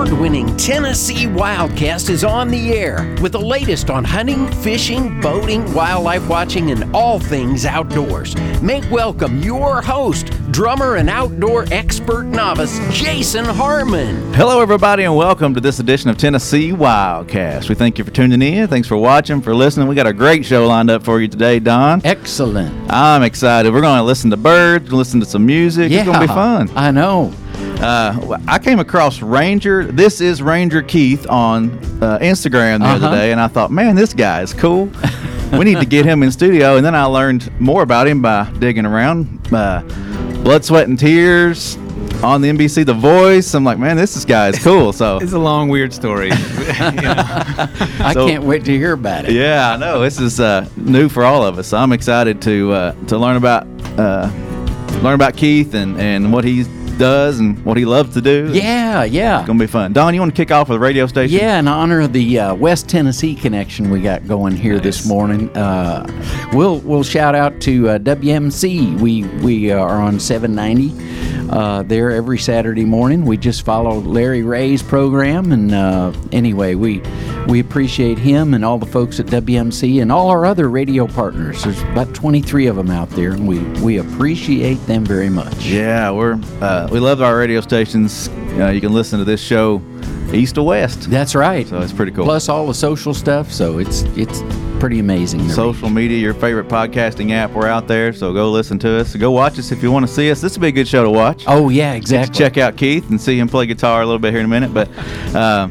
award 0.00 0.18
winning 0.18 0.56
Tennessee 0.56 1.26
Wildcast 1.26 2.08
is 2.08 2.24
on 2.24 2.48
the 2.48 2.72
air 2.72 3.14
with 3.20 3.32
the 3.32 3.40
latest 3.40 3.90
on 3.90 4.02
hunting, 4.02 4.46
fishing, 4.62 5.20
boating, 5.20 5.70
wildlife 5.74 6.26
watching, 6.26 6.70
and 6.70 6.94
all 6.96 7.18
things 7.18 7.66
outdoors. 7.66 8.34
Make 8.62 8.90
welcome 8.90 9.42
your 9.42 9.82
host, 9.82 10.28
drummer 10.52 10.96
and 10.96 11.10
outdoor 11.10 11.66
expert 11.70 12.24
novice, 12.24 12.78
Jason 12.90 13.44
Harmon. 13.44 14.32
Hello, 14.32 14.62
everybody, 14.62 15.02
and 15.04 15.14
welcome 15.14 15.52
to 15.52 15.60
this 15.60 15.80
edition 15.80 16.08
of 16.08 16.16
Tennessee 16.16 16.72
Wildcast. 16.72 17.68
We 17.68 17.74
thank 17.74 17.98
you 17.98 18.04
for 18.04 18.10
tuning 18.10 18.40
in. 18.40 18.68
Thanks 18.68 18.88
for 18.88 18.96
watching, 18.96 19.42
for 19.42 19.54
listening. 19.54 19.86
We 19.86 19.96
got 19.96 20.06
a 20.06 20.14
great 20.14 20.46
show 20.46 20.66
lined 20.66 20.88
up 20.88 21.02
for 21.02 21.20
you 21.20 21.28
today, 21.28 21.58
Don. 21.58 22.00
Excellent. 22.04 22.90
I'm 22.90 23.22
excited. 23.22 23.70
We're 23.70 23.82
going 23.82 23.98
to 23.98 24.04
listen 24.04 24.30
to 24.30 24.38
birds, 24.38 24.90
listen 24.90 25.20
to 25.20 25.26
some 25.26 25.44
music. 25.44 25.90
Yeah, 25.90 25.98
It's 25.98 26.06
going 26.06 26.20
to 26.20 26.26
be 26.26 26.32
fun. 26.32 26.70
I 26.74 26.90
know. 26.90 27.34
Uh, 27.80 28.38
I 28.46 28.58
came 28.58 28.78
across 28.78 29.22
Ranger. 29.22 29.84
This 29.84 30.20
is 30.20 30.42
Ranger 30.42 30.82
Keith 30.82 31.26
on 31.30 31.70
uh, 32.02 32.18
Instagram 32.20 32.80
the 32.80 32.84
Uh-huh. 32.86 33.06
other 33.06 33.16
day, 33.16 33.32
and 33.32 33.40
I 33.40 33.48
thought, 33.48 33.70
man, 33.70 33.96
this 33.96 34.12
guy 34.12 34.42
is 34.42 34.52
cool. 34.52 34.90
we 35.52 35.64
need 35.64 35.78
to 35.80 35.86
get 35.86 36.04
him 36.04 36.22
in 36.22 36.30
studio. 36.30 36.76
And 36.76 36.84
then 36.84 36.94
I 36.94 37.04
learned 37.04 37.50
more 37.60 37.82
about 37.82 38.06
him 38.06 38.20
by 38.20 38.44
digging 38.58 38.84
around. 38.84 39.40
Uh, 39.52 39.80
Blood, 40.44 40.64
Sweat, 40.64 40.88
and 40.88 40.98
Tears 40.98 41.76
on 42.22 42.42
the 42.42 42.50
NBC 42.50 42.84
The 42.84 42.92
Voice. 42.94 43.54
I'm 43.54 43.64
like, 43.64 43.78
man, 43.78 43.96
this 43.96 44.14
is 44.14 44.24
guy 44.26 44.48
is 44.48 44.58
cool. 44.62 44.92
So 44.92 45.16
It's 45.22 45.32
a 45.32 45.38
long, 45.38 45.68
weird 45.70 45.92
story. 45.94 46.30
You 46.80 46.92
know. 46.92 47.14
I 47.98 48.12
So- 48.14 48.26
can't 48.28 48.44
wait 48.44 48.64
to 48.66 48.72
hear 48.76 48.92
about 48.92 49.24
it. 49.24 49.32
yeah, 49.32 49.72
I 49.72 49.76
know 49.76 50.00
this 50.00 50.18
is 50.20 50.38
uh, 50.38 50.68
new 50.76 51.08
for 51.08 51.24
all 51.24 51.44
of 51.46 51.58
us. 51.58 51.68
So 51.68 51.76
I'm 51.78 51.92
excited 51.92 52.40
to 52.42 52.72
uh, 52.72 52.92
to 53.08 53.18
learn 53.18 53.36
about 53.36 53.66
uh, 53.98 54.30
learn 55.02 55.14
about 55.14 55.36
Keith 55.36 55.74
and, 55.74 55.98
and 56.00 56.32
what 56.32 56.44
he 56.44 56.64
does 57.00 57.40
and 57.40 57.64
what 57.64 57.76
he 57.76 57.84
loves 57.84 58.14
to 58.14 58.20
do. 58.20 58.50
Yeah, 58.52 59.02
yeah. 59.04 59.44
Gonna 59.46 59.58
be 59.58 59.66
fun. 59.66 59.92
Don, 59.92 60.14
you 60.14 60.20
want 60.20 60.36
to 60.36 60.40
kick 60.40 60.52
off 60.52 60.68
with 60.68 60.76
the 60.76 60.80
radio 60.80 61.06
station? 61.06 61.36
Yeah, 61.38 61.58
in 61.58 61.66
honor 61.66 62.02
of 62.02 62.12
the 62.12 62.38
uh, 62.38 62.54
West 62.54 62.88
Tennessee 62.88 63.34
connection 63.34 63.90
we 63.90 64.00
got 64.02 64.28
going 64.28 64.54
here 64.54 64.78
this 64.78 65.06
morning, 65.06 65.48
uh, 65.56 66.06
we'll 66.52 66.78
we'll 66.80 67.02
shout 67.02 67.34
out 67.34 67.58
to 67.62 67.88
uh, 67.88 67.98
WMC. 67.98 69.00
We 69.00 69.24
we 69.42 69.72
are 69.72 70.00
on 70.00 70.20
790 70.20 70.90
uh, 71.50 71.82
there 71.82 72.12
every 72.12 72.38
Saturday 72.38 72.84
morning. 72.84 73.24
We 73.24 73.36
just 73.36 73.64
follow 73.64 73.98
Larry 73.98 74.42
Ray's 74.42 74.82
program, 74.82 75.50
and 75.50 75.74
uh, 75.74 76.12
anyway, 76.30 76.76
we 76.76 77.02
we 77.48 77.58
appreciate 77.58 78.18
him 78.18 78.54
and 78.54 78.64
all 78.64 78.78
the 78.78 78.86
folks 78.86 79.18
at 79.18 79.26
WMC 79.26 80.00
and 80.00 80.12
all 80.12 80.28
our 80.28 80.46
other 80.46 80.70
radio 80.70 81.08
partners. 81.08 81.64
There's 81.64 81.82
about 81.82 82.14
23 82.14 82.66
of 82.66 82.76
them 82.76 82.90
out 82.90 83.10
there, 83.10 83.32
and 83.32 83.48
we 83.48 83.58
we 83.82 83.98
appreciate 83.98 84.76
them 84.86 85.04
very 85.04 85.28
much. 85.28 85.64
Yeah, 85.64 86.12
we're 86.12 86.38
uh, 86.60 86.88
we 86.90 87.00
love 87.00 87.20
our 87.20 87.36
radio 87.36 87.60
stations. 87.60 88.28
Uh, 88.28 88.68
you 88.68 88.80
can 88.80 88.92
listen 88.92 89.18
to 89.18 89.24
this 89.24 89.42
show 89.42 89.82
east 90.32 90.54
to 90.54 90.62
west. 90.62 91.10
That's 91.10 91.34
right. 91.34 91.66
So 91.66 91.80
it's 91.80 91.92
pretty 91.92 92.12
cool. 92.12 92.24
Plus 92.24 92.48
all 92.48 92.68
the 92.68 92.74
social 92.74 93.12
stuff, 93.12 93.50
so 93.50 93.78
it's 93.78 94.02
it's 94.16 94.40
pretty 94.80 94.98
amazing. 94.98 95.40
to 95.40 95.50
Social 95.50 95.90
media, 95.90 96.16
your 96.16 96.32
favorite 96.32 96.66
podcasting 96.66 97.32
app, 97.32 97.50
we're 97.50 97.68
out 97.68 97.86
there. 97.86 98.14
So 98.14 98.32
go 98.32 98.50
listen 98.50 98.78
to 98.80 99.00
us. 99.00 99.14
Go 99.14 99.30
watch 99.30 99.58
us 99.58 99.70
if 99.72 99.82
you 99.82 99.92
want 99.92 100.06
to 100.06 100.12
see 100.12 100.30
us. 100.30 100.40
This 100.40 100.56
would 100.56 100.62
be 100.62 100.68
a 100.68 100.72
good 100.72 100.88
show 100.88 101.04
to 101.04 101.10
watch. 101.10 101.44
Oh 101.46 101.68
yeah, 101.68 101.90
Get 101.98 102.06
to 102.06 102.16
exactly. 102.16 102.38
check 102.38 102.56
out 102.58 102.76
Keith 102.78 103.08
and 103.10 103.20
see 103.20 103.38
him 103.38 103.46
play 103.46 103.66
guitar 103.66 104.00
a 104.00 104.06
little 104.06 104.18
bit 104.18 104.30
here 104.32 104.40
in 104.40 104.46
a 104.46 104.48
minute. 104.48 104.72
But 104.72 104.88
um, 105.36 105.70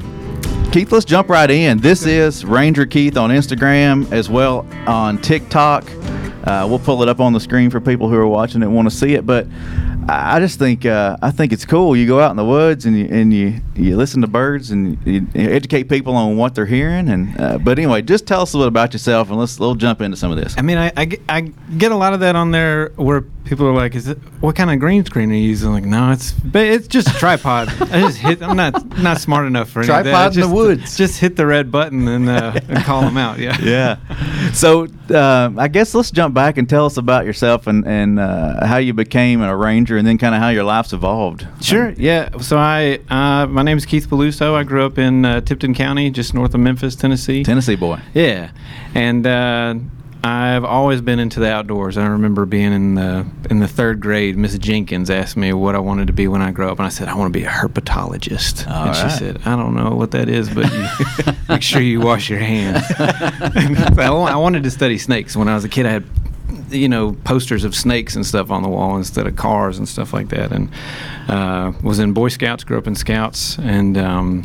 Keith, 0.72 0.92
let's 0.92 1.06
jump 1.06 1.28
right 1.28 1.50
in. 1.50 1.80
This 1.80 2.06
is 2.06 2.46
Ranger 2.46 2.86
Keith 2.86 3.18
on 3.18 3.32
Instagram 3.32 4.10
as 4.12 4.30
well 4.30 4.68
on 4.86 5.18
TikTok. 5.18 5.90
Uh, 6.44 6.66
we'll 6.70 6.80
pull 6.80 7.02
it 7.02 7.10
up 7.10 7.20
on 7.20 7.34
the 7.34 7.40
screen 7.40 7.72
for 7.72 7.82
people 7.82 8.10
who 8.10 8.16
are 8.16 8.28
watching 8.28 8.62
and 8.62 8.74
want 8.76 8.90
to 8.90 8.96
see 8.96 9.16
it. 9.16 9.26
But 9.26 9.48
I 10.12 10.40
just 10.40 10.60
think 10.60 10.86
uh, 10.86 11.18
I 11.22 11.32
think 11.32 11.54
it's 11.54 11.66
cool. 11.66 11.96
You 11.96 12.08
go 12.08 12.20
out 12.20 12.32
in 12.32 12.38
the 12.38 12.46
woods 12.46 12.86
and 12.86 12.98
you 12.98 13.06
and 13.10 13.34
you, 13.34 13.62
you 13.76 13.96
listen 13.98 14.22
to 14.22 14.28
birds 14.28 14.72
and 14.72 14.98
you, 15.06 15.28
you 15.34 15.50
educate 15.50 15.84
people 15.90 16.16
on 16.16 16.38
what 16.38 16.56
they're 16.56 16.66
hearing. 16.66 17.10
And 17.10 17.40
uh, 17.40 17.58
but 17.58 17.78
anyway, 17.80 18.02
just 18.02 18.26
tell 18.28 18.42
us 18.42 18.54
a 18.54 18.58
little 18.58 18.68
about 18.70 18.94
yourself 18.94 19.30
and 19.30 19.38
let's 19.40 19.60
we'll 19.60 19.76
jump 19.76 20.02
into 20.02 20.18
some 20.18 20.32
of 20.32 20.38
this. 20.38 20.56
I 20.58 20.62
mean, 20.62 20.78
I, 20.78 20.92
I, 20.98 21.06
get- 21.06 21.22
I 21.30 21.42
get 21.78 21.92
a 21.92 21.96
lot 21.96 22.14
of 22.14 22.20
that 22.22 22.36
on 22.36 22.52
there 22.52 22.90
where 22.96 23.22
people 23.46 23.66
are 23.68 23.74
like, 23.74 23.96
"Is 23.96 24.08
it 24.08 24.18
what 24.42 24.56
kind 24.56 24.72
of 24.72 24.80
green 24.80 25.04
screen 25.06 25.32
are 25.32 25.36
you 25.36 25.42
using?" 25.42 25.72
Like, 25.72 25.86
no, 25.86 26.12
it's 26.12 26.34
it's 26.54 26.88
just 26.88 27.08
a 27.08 27.14
tripod. 27.14 27.68
I 27.92 28.02
just 28.02 28.18
hit. 28.18 28.42
I'm 28.42 28.58
not 28.58 28.98
not 29.00 29.20
smart 29.20 29.46
enough 29.48 29.70
for 29.70 29.80
any 29.82 29.90
of 29.92 30.04
that. 30.06 30.12
Tripod 30.12 30.34
in 30.36 30.40
the 30.42 30.46
Just- 30.48 30.56
woods. 30.56 30.98
Just 30.98 31.20
hit 31.20 31.36
the 31.36 31.46
red 31.46 31.72
button 31.72 32.08
and, 32.08 32.30
uh, 32.30 32.60
and 32.70 32.84
call 32.84 33.02
them 33.02 33.18
out. 33.18 33.40
Yeah. 33.40 33.58
yeah. 33.62 34.52
So 34.54 34.88
uh, 35.12 35.52
I 35.58 35.68
guess 35.68 35.94
let's 35.94 36.12
jump 36.12 36.34
back 36.34 36.58
and 36.58 36.68
tell 36.70 36.86
us 36.86 36.98
about 36.98 37.26
yourself 37.26 37.68
and 37.68 37.86
and 37.88 38.20
uh, 38.20 38.66
how 38.66 38.78
you 38.78 38.94
became 38.94 39.42
a 39.42 39.56
ranger, 39.56 39.98
and 40.00 40.08
then 40.08 40.18
kind 40.18 40.34
of 40.34 40.42
how 40.42 40.50
your 40.50 40.64
life's 40.64 40.94
evolved. 40.94 41.46
Sure. 41.62 41.92
Yeah. 41.92 42.38
So 42.40 42.58
I, 42.58 43.00
uh, 43.10 43.46
my 43.46 43.62
name 43.62 43.78
is 43.78 43.86
Keith 43.86 44.10
Paluso. 44.10 44.56
I 44.56 44.64
grew 44.64 44.86
up 44.86 44.98
in 44.98 45.26
uh, 45.26 45.42
Tipton 45.42 45.76
County, 45.76 46.10
just 46.10 46.34
north 46.34 46.54
of 46.54 46.62
Memphis, 46.62 46.96
Tennessee. 46.96 47.44
Tennessee 47.44 47.76
boy. 47.76 48.00
Yeah, 48.14 48.52
and 48.96 49.28
uh, 49.28 49.76
I've 50.24 50.66
always 50.66 51.00
been 51.00 51.20
into 51.20 51.40
the 51.40 51.50
outdoors. 51.50 51.98
I 51.98 52.06
remember 52.06 52.46
being 52.46 52.74
in 52.74 52.96
the 52.96 53.26
in 53.50 53.60
the 53.60 53.68
third 53.68 54.02
grade. 54.02 54.38
Miss 54.38 54.58
Jenkins 54.58 55.10
asked 55.10 55.38
me 55.38 55.54
what 55.54 55.76
I 55.76 55.80
wanted 55.80 56.08
to 56.08 56.14
be 56.14 56.28
when 56.28 56.42
I 56.42 56.52
grow 56.52 56.72
up, 56.72 56.80
and 56.80 56.86
I 56.86 56.90
said 56.90 57.08
I 57.08 57.16
want 57.16 57.32
to 57.32 57.40
be 57.40 57.46
a 57.46 57.50
herpetologist. 57.50 58.70
All 58.70 58.88
and 58.88 58.96
she 58.96 59.18
said, 59.18 59.42
I 59.46 59.56
don't 59.56 59.76
know 59.76 59.92
what 59.92 60.12
that 60.12 60.28
is, 60.28 60.50
but 60.50 60.72
you, 60.74 61.34
make 61.50 61.62
sure 61.62 61.82
you 61.82 62.02
wash 62.02 62.30
your 62.30 62.40
hands. 62.40 62.84
I 63.00 64.36
wanted 64.36 64.64
to 64.64 64.72
study 64.72 64.98
snakes 64.98 65.38
when 65.38 65.48
I 65.48 65.56
was 65.56 65.64
a 65.64 65.70
kid. 65.70 65.86
I 65.86 65.92
had 65.92 66.19
you 66.72 66.90
know 66.90 67.14
posters 67.24 67.64
of 67.64 67.76
snakes 67.76 68.16
and 68.16 68.26
stuff 68.26 68.52
on 68.52 68.64
the 68.64 68.70
wall 68.70 68.98
instead 68.98 69.28
of 69.28 69.36
cars 69.36 69.78
and 69.78 69.88
stuff 69.88 70.14
like 70.14 70.30
that 70.30 70.52
and 70.52 70.70
uh, 71.28 71.72
was 71.84 72.00
in 72.00 72.14
boy 72.14 72.28
scouts 72.30 72.64
grew 72.64 72.78
up 72.78 72.88
in 72.88 72.96
scouts 72.96 73.58
and 73.60 73.98
um, 73.98 74.44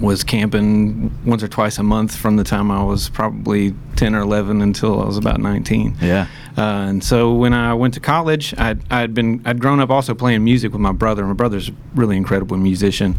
was 0.00 0.24
camping 0.24 1.10
once 1.24 1.42
or 1.42 1.48
twice 1.48 1.78
a 1.78 1.82
month 1.82 2.16
from 2.16 2.36
the 2.36 2.44
time 2.44 2.70
I 2.70 2.82
was 2.82 3.08
probably 3.08 3.74
10 3.96 4.14
or 4.14 4.20
11 4.20 4.60
until 4.60 5.00
I 5.00 5.06
was 5.06 5.16
about 5.16 5.40
19. 5.40 5.96
Yeah. 6.00 6.26
Uh, 6.56 6.60
and 6.88 7.02
so 7.02 7.32
when 7.34 7.52
I 7.52 7.74
went 7.74 7.94
to 7.94 8.00
college, 8.00 8.54
I'd, 8.56 8.80
I'd 8.92 9.12
been 9.12 9.42
I'd 9.44 9.58
grown 9.58 9.80
up 9.80 9.90
also 9.90 10.14
playing 10.14 10.44
music 10.44 10.70
with 10.72 10.80
my 10.80 10.92
brother. 10.92 11.26
My 11.26 11.32
brother's 11.32 11.68
a 11.68 11.72
really 11.94 12.16
incredible 12.16 12.56
musician, 12.56 13.16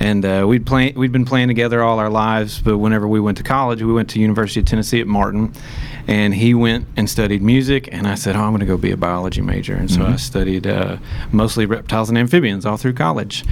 and 0.00 0.24
uh, 0.24 0.46
we'd 0.48 0.64
play 0.64 0.92
we'd 0.96 1.12
been 1.12 1.26
playing 1.26 1.48
together 1.48 1.82
all 1.82 1.98
our 1.98 2.08
lives. 2.08 2.60
But 2.62 2.78
whenever 2.78 3.06
we 3.06 3.20
went 3.20 3.36
to 3.38 3.44
college, 3.44 3.82
we 3.82 3.92
went 3.92 4.08
to 4.10 4.20
University 4.20 4.60
of 4.60 4.66
Tennessee 4.66 5.00
at 5.02 5.06
Martin, 5.06 5.52
and 6.06 6.34
he 6.34 6.54
went 6.54 6.86
and 6.96 7.10
studied 7.10 7.42
music. 7.42 7.90
And 7.92 8.06
I 8.06 8.14
said, 8.14 8.36
"Oh, 8.36 8.40
I'm 8.40 8.50
going 8.52 8.60
to 8.60 8.66
go 8.66 8.78
be 8.78 8.90
a 8.90 8.96
biology 8.96 9.42
major." 9.42 9.74
And 9.74 9.90
so 9.90 10.06
I 10.06 10.16
studied 10.16 10.66
uh, 10.66 10.96
mostly 11.30 11.66
reptiles 11.66 12.08
and 12.08 12.16
amphibians 12.16 12.64
all 12.64 12.78
through 12.78 12.94
college. 12.94 13.44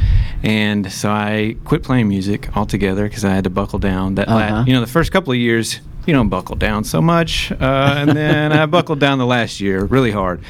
And 0.43 0.91
so 0.91 1.11
I 1.11 1.57
quit 1.65 1.83
playing 1.83 2.09
music 2.09 2.57
altogether 2.57 3.05
because 3.07 3.25
I 3.25 3.35
had 3.35 3.45
to 3.45 3.51
buckle 3.51 3.79
down. 3.81 4.15
That 4.15 4.29
Uh-huh. 4.29 4.65
you 4.67 4.73
know 4.73 4.81
the 4.81 4.87
first 4.87 5.13
couple 5.13 5.33
of 5.35 5.39
years 5.39 5.81
you 6.07 6.15
don't 6.15 6.29
buckle 6.29 6.57
down 6.57 6.85
so 6.85 7.03
much. 7.03 7.53
Uh, 7.53 7.95
and 7.99 8.11
then 8.11 8.53
I 8.53 8.67
buckled 8.67 9.01
down 9.01 9.19
the 9.19 9.27
last 9.27 9.61
year 9.61 9.85
really 9.85 10.11
hard. 10.11 10.41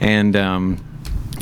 And 0.00 0.34
um, 0.36 0.84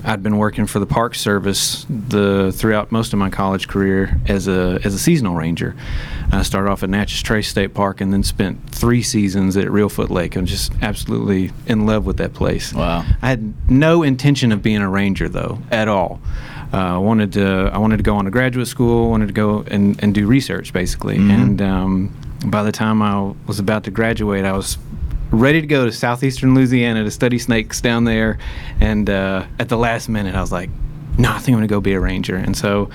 I'd 0.04 0.22
been 0.22 0.38
working 0.38 0.66
for 0.66 0.78
the 0.78 0.86
Park 0.86 1.14
Service 1.14 1.86
the 1.88 2.52
throughout 2.52 2.90
most 2.90 3.12
of 3.12 3.18
my 3.18 3.30
college 3.30 3.68
career 3.68 4.20
as 4.26 4.48
a 4.48 4.80
as 4.84 4.94
a 4.94 4.98
seasonal 4.98 5.36
ranger. 5.36 5.76
I 6.32 6.42
started 6.42 6.70
off 6.70 6.82
at 6.82 6.90
Natchez 6.90 7.22
Trace 7.22 7.48
State 7.48 7.74
Park 7.74 8.00
and 8.00 8.12
then 8.12 8.22
spent 8.22 8.70
three 8.70 9.02
seasons 9.02 9.56
at 9.56 9.66
Reelfoot 9.66 10.10
Lake. 10.10 10.34
I'm 10.34 10.46
just 10.46 10.72
absolutely 10.82 11.52
in 11.66 11.86
love 11.86 12.04
with 12.04 12.16
that 12.16 12.32
place. 12.34 12.72
Wow. 12.72 13.04
I 13.20 13.28
had 13.28 13.70
no 13.70 14.02
intention 14.02 14.50
of 14.50 14.62
being 14.62 14.82
a 14.82 14.88
ranger 14.88 15.28
though 15.28 15.58
at 15.70 15.88
all. 15.88 16.20
Uh, 16.72 16.94
I 16.94 16.98
wanted 16.98 17.32
to 17.34 17.70
I 17.72 17.78
wanted 17.78 17.98
to 17.98 18.02
go 18.02 18.16
on 18.16 18.24
to 18.24 18.30
graduate 18.30 18.66
school. 18.66 19.10
Wanted 19.10 19.26
to 19.26 19.34
go 19.34 19.60
and, 19.68 20.02
and 20.02 20.14
do 20.14 20.26
research 20.26 20.72
basically. 20.72 21.16
And 21.16 21.62
um, 21.62 22.16
by 22.46 22.62
the 22.62 22.72
time 22.72 23.02
I 23.02 23.32
was 23.46 23.58
about 23.58 23.84
to 23.84 23.90
graduate, 23.90 24.44
I 24.44 24.52
was 24.52 24.78
ready 25.30 25.60
to 25.60 25.66
go 25.66 25.84
to 25.86 25.92
southeastern 25.92 26.54
Louisiana 26.54 27.04
to 27.04 27.10
study 27.10 27.38
snakes 27.38 27.80
down 27.80 28.04
there. 28.04 28.38
And 28.80 29.08
uh, 29.08 29.46
at 29.58 29.68
the 29.68 29.76
last 29.78 30.08
minute, 30.08 30.34
I 30.34 30.40
was 30.40 30.52
like, 30.52 30.70
"No, 31.18 31.30
I 31.30 31.38
think 31.38 31.48
I'm 31.54 31.54
gonna 31.54 31.66
go 31.68 31.80
be 31.80 31.92
a 31.94 32.00
ranger." 32.00 32.36
And 32.36 32.56
so. 32.56 32.90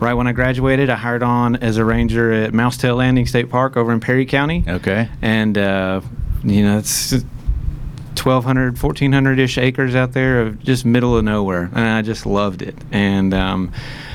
Right 0.00 0.14
when 0.14 0.26
I 0.26 0.32
graduated, 0.32 0.90
I 0.90 0.96
hired 0.96 1.22
on 1.22 1.54
as 1.56 1.76
a 1.78 1.84
ranger 1.84 2.32
at 2.32 2.52
Mousetail 2.52 2.96
Landing 2.96 3.26
State 3.26 3.48
Park 3.48 3.76
over 3.76 3.92
in 3.92 4.00
Perry 4.00 4.26
County 4.26 4.64
Okay. 4.66 5.08
and 5.22 5.56
uh, 5.56 6.00
you 6.42 6.62
know 6.64 6.78
it's 6.78 7.12
1200 7.12 8.74
1400ish 8.74 9.56
acres 9.62 9.94
out 9.94 10.12
there 10.12 10.40
of 10.42 10.60
just 10.62 10.84
middle 10.84 11.16
of 11.16 11.24
nowhere 11.24 11.70
and 11.72 11.78
i 11.88 12.02
just 12.02 12.26
loved 12.26 12.60
it 12.60 12.74
and 12.90 13.32
um, 13.32 13.72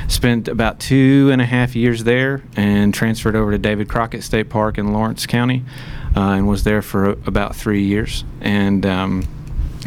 spent 0.09 0.47
about 0.47 0.79
two 0.79 1.29
and 1.31 1.41
a 1.41 1.45
half 1.45 1.75
years 1.75 2.03
there 2.03 2.43
and 2.57 2.93
transferred 2.93 3.35
over 3.35 3.51
to 3.51 3.57
david 3.57 3.87
crockett 3.87 4.23
state 4.23 4.49
park 4.49 4.77
in 4.77 4.91
lawrence 4.91 5.25
county 5.25 5.63
uh, 6.17 6.31
and 6.31 6.47
was 6.47 6.63
there 6.63 6.81
for 6.81 7.11
about 7.25 7.55
three 7.55 7.83
years 7.83 8.23
and 8.41 8.85
um, 8.85 9.23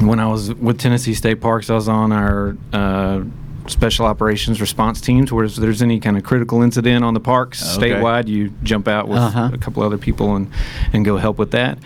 when 0.01 0.19
i 0.21 0.27
was 0.27 0.55
with 0.55 0.79
tennessee 0.79 1.13
state 1.15 1.41
parks 1.41 1.69
i 1.69 1.75
was 1.75 1.89
on 1.89 2.13
our 2.13 2.57
uh, 2.73 3.21
special 3.67 4.07
operations 4.07 4.61
response 4.61 5.01
teams 5.01 5.33
where 5.33 5.45
if 5.45 5.57
there's 5.57 5.83
any 5.83 5.99
kind 6.01 6.17
of 6.17 6.23
critical 6.25 6.63
incident 6.63 7.05
on 7.05 7.15
the 7.15 7.21
parks 7.21 7.77
Okay. 7.77 7.91
statewide 7.91 8.27
you 8.29 8.53
jump 8.63 8.87
out 8.89 9.09
with 9.09 9.19
Uh-huh. 9.19 9.51
a 9.53 9.59
couple 9.59 9.83
other 9.83 9.99
people 9.99 10.35
and 10.37 10.49
and 10.93 11.05
go 11.05 11.17
help 11.17 11.37
with 11.39 11.51
that 11.51 11.79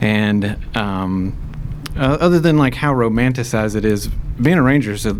and 0.00 0.56
um, 0.76 1.34
uh, 1.96 2.16
other 2.20 2.40
than 2.40 2.56
like 2.58 2.74
how 2.74 2.92
romanticized 2.92 3.76
it 3.76 3.84
is 3.84 4.08
being 4.40 4.56
a 4.58 4.62
ranger 4.62 4.92
is 4.92 5.06
a 5.06 5.14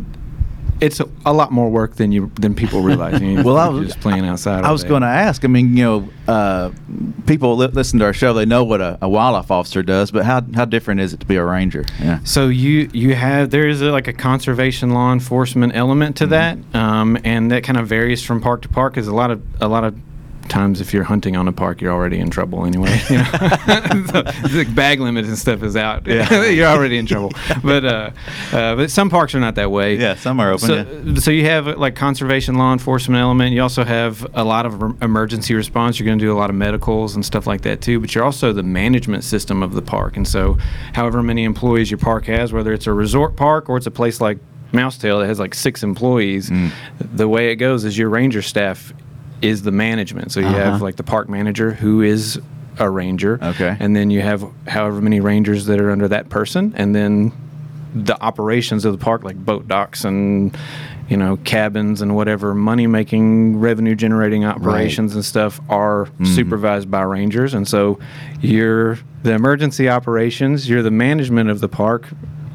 it's 0.81 1.00
a, 1.00 1.09
a 1.25 1.32
lot 1.32 1.53
more 1.53 1.71
work 1.71 1.97
than 1.97 2.12
you 2.12 2.31
than 2.41 2.55
people 2.55 2.82
realize. 2.82 3.21
You 3.21 3.43
Well, 3.44 3.56
I 3.56 3.69
was- 3.69 3.88
just 3.88 4.00
playing 4.00 4.25
outside. 4.26 4.65
I 4.65 4.73
was 4.73 4.85
going 4.85 5.03
to 5.03 5.09
ask. 5.09 5.44
I 5.44 5.49
mean, 5.49 5.76
you 5.76 5.85
know, 5.85 6.09
uh, 6.29 6.71
people 7.26 7.56
li- 7.56 7.69
listen 7.69 7.99
to 8.00 8.05
our 8.05 8.12
show. 8.12 8.32
They 8.35 8.44
know 8.47 8.65
what 8.65 8.81
a, 8.81 8.99
a 9.03 9.09
wildlife 9.09 9.50
officer 9.50 9.82
does, 9.82 10.11
but 10.11 10.25
how 10.25 10.43
how 10.55 10.65
different 10.65 11.00
is 11.00 11.12
it 11.12 11.21
to 11.21 11.26
be 11.26 11.37
a 11.37 11.44
ranger? 11.44 11.85
Yeah. 12.00 12.21
So 12.25 12.49
you 12.49 12.88
you 12.93 13.15
have 13.15 13.50
there 13.50 13.69
is 13.69 13.82
a, 13.82 13.91
like 13.93 14.09
a 14.09 14.12
conservation 14.12 14.91
law 14.91 15.12
enforcement 15.12 15.75
element 15.75 16.17
to 16.17 16.26
that, 16.29 16.59
um, 16.75 17.19
and 17.25 17.50
that 17.50 17.62
kind 17.65 17.79
of 17.79 17.87
varies 17.87 18.23
from 18.25 18.41
park 18.41 18.62
to 18.62 18.69
park. 18.69 18.94
Because 18.94 19.09
a 19.09 19.15
lot 19.15 19.31
of 19.31 19.43
a 19.61 19.69
lot 19.69 19.85
of 19.85 19.97
times 20.54 20.80
if 20.80 20.94
you're 20.94 21.02
hunting 21.04 21.36
on 21.36 21.48
a 21.48 21.52
park, 21.52 21.80
you're 21.80 21.92
already 21.92 22.20
in 22.20 22.30
trouble 22.30 22.64
anyway. 22.64 22.96
You 23.10 23.18
know, 23.18 23.24
the 24.54 24.70
bag 24.74 25.00
limit 25.00 25.24
and 25.24 25.36
stuff 25.36 25.62
is 25.64 25.74
out. 25.76 26.06
Yeah. 26.06 26.44
you're 26.48 26.68
already 26.68 26.96
in 26.96 27.06
trouble. 27.06 27.32
But 27.62 27.84
uh, 27.84 28.10
uh, 28.52 28.76
but 28.76 28.90
some 28.90 29.10
parks 29.10 29.34
are 29.34 29.40
not 29.40 29.56
that 29.56 29.70
way. 29.72 29.96
Yeah, 29.96 30.14
some 30.14 30.38
are 30.40 30.52
open. 30.52 30.66
So, 30.66 30.74
yeah. 31.04 31.14
so 31.20 31.30
you 31.32 31.44
have 31.46 31.66
uh, 31.66 31.76
like 31.76 31.96
conservation 31.96 32.54
law 32.54 32.72
enforcement 32.72 33.20
element. 33.20 33.52
You 33.52 33.62
also 33.62 33.84
have 33.84 34.24
a 34.34 34.44
lot 34.44 34.64
of 34.64 34.80
em- 34.80 34.98
emergency 35.02 35.54
response. 35.54 35.98
You're 35.98 36.06
going 36.06 36.18
to 36.20 36.24
do 36.24 36.32
a 36.32 36.38
lot 36.38 36.50
of 36.50 36.56
medicals 36.56 37.16
and 37.16 37.24
stuff 37.24 37.46
like 37.48 37.62
that 37.62 37.80
too. 37.80 37.98
But 37.98 38.14
you're 38.14 38.24
also 38.24 38.52
the 38.52 38.62
management 38.62 39.24
system 39.24 39.60
of 39.62 39.74
the 39.74 39.82
park. 39.82 40.16
And 40.16 40.26
so, 40.26 40.56
however 40.94 41.20
many 41.22 41.42
employees 41.44 41.90
your 41.90 41.98
park 41.98 42.26
has, 42.26 42.52
whether 42.52 42.72
it's 42.72 42.86
a 42.86 42.92
resort 42.92 43.34
park 43.34 43.68
or 43.68 43.76
it's 43.76 43.86
a 43.86 43.90
place 43.90 44.20
like 44.20 44.38
Mousetail 44.72 45.18
that 45.20 45.26
has 45.26 45.38
like 45.40 45.54
six 45.54 45.82
employees, 45.82 46.50
Mm. 46.50 46.70
the 46.98 47.28
way 47.28 47.50
it 47.50 47.56
goes 47.56 47.84
is 47.84 47.96
your 47.98 48.08
ranger 48.08 48.42
staff 48.42 48.92
is 49.42 49.62
the 49.62 49.72
management. 49.72 50.32
So 50.32 50.40
you 50.40 50.46
Uh-huh. 50.46 50.70
have 50.72 50.82
like 50.82 50.96
the 50.96 51.02
park 51.02 51.28
manager 51.28 51.72
who 51.72 52.00
is 52.02 52.40
a 52.78 52.88
ranger. 52.90 53.38
Okay. 53.42 53.76
And 53.78 53.94
then 53.94 54.10
you 54.10 54.20
have 54.22 54.44
however 54.66 55.00
many 55.00 55.20
rangers 55.20 55.66
that 55.66 55.81
are 55.81 55.90
under 55.90 56.08
that 56.08 56.28
person, 56.28 56.72
and 56.76 56.94
then 56.94 57.32
the 57.94 58.20
operations 58.20 58.84
of 58.84 58.92
the 58.92 58.98
park, 58.98 59.22
like 59.22 59.36
boat 59.36 59.69
docks 59.69 60.04
and 60.04 60.56
you 61.08 61.16
know 61.16 61.36
cabins 61.44 62.00
and 62.02 62.16
whatever 62.16 62.54
money 62.54 62.86
making, 62.88 63.60
revenue 63.60 63.94
generating 63.94 64.44
operations 64.44 65.14
and 65.14 65.25
stuff, 65.25 65.60
are 65.69 66.08
supervised 66.25 66.90
by 66.90 67.02
rangers. 67.02 67.54
And 67.54 67.69
so 67.69 67.98
you're 68.40 68.98
the 69.22 69.32
emergency 69.32 69.88
operations, 69.88 70.69
you're 70.69 70.82
the 70.82 70.90
management 70.90 71.50
of 71.50 71.60
the 71.60 71.69
park. 71.69 72.08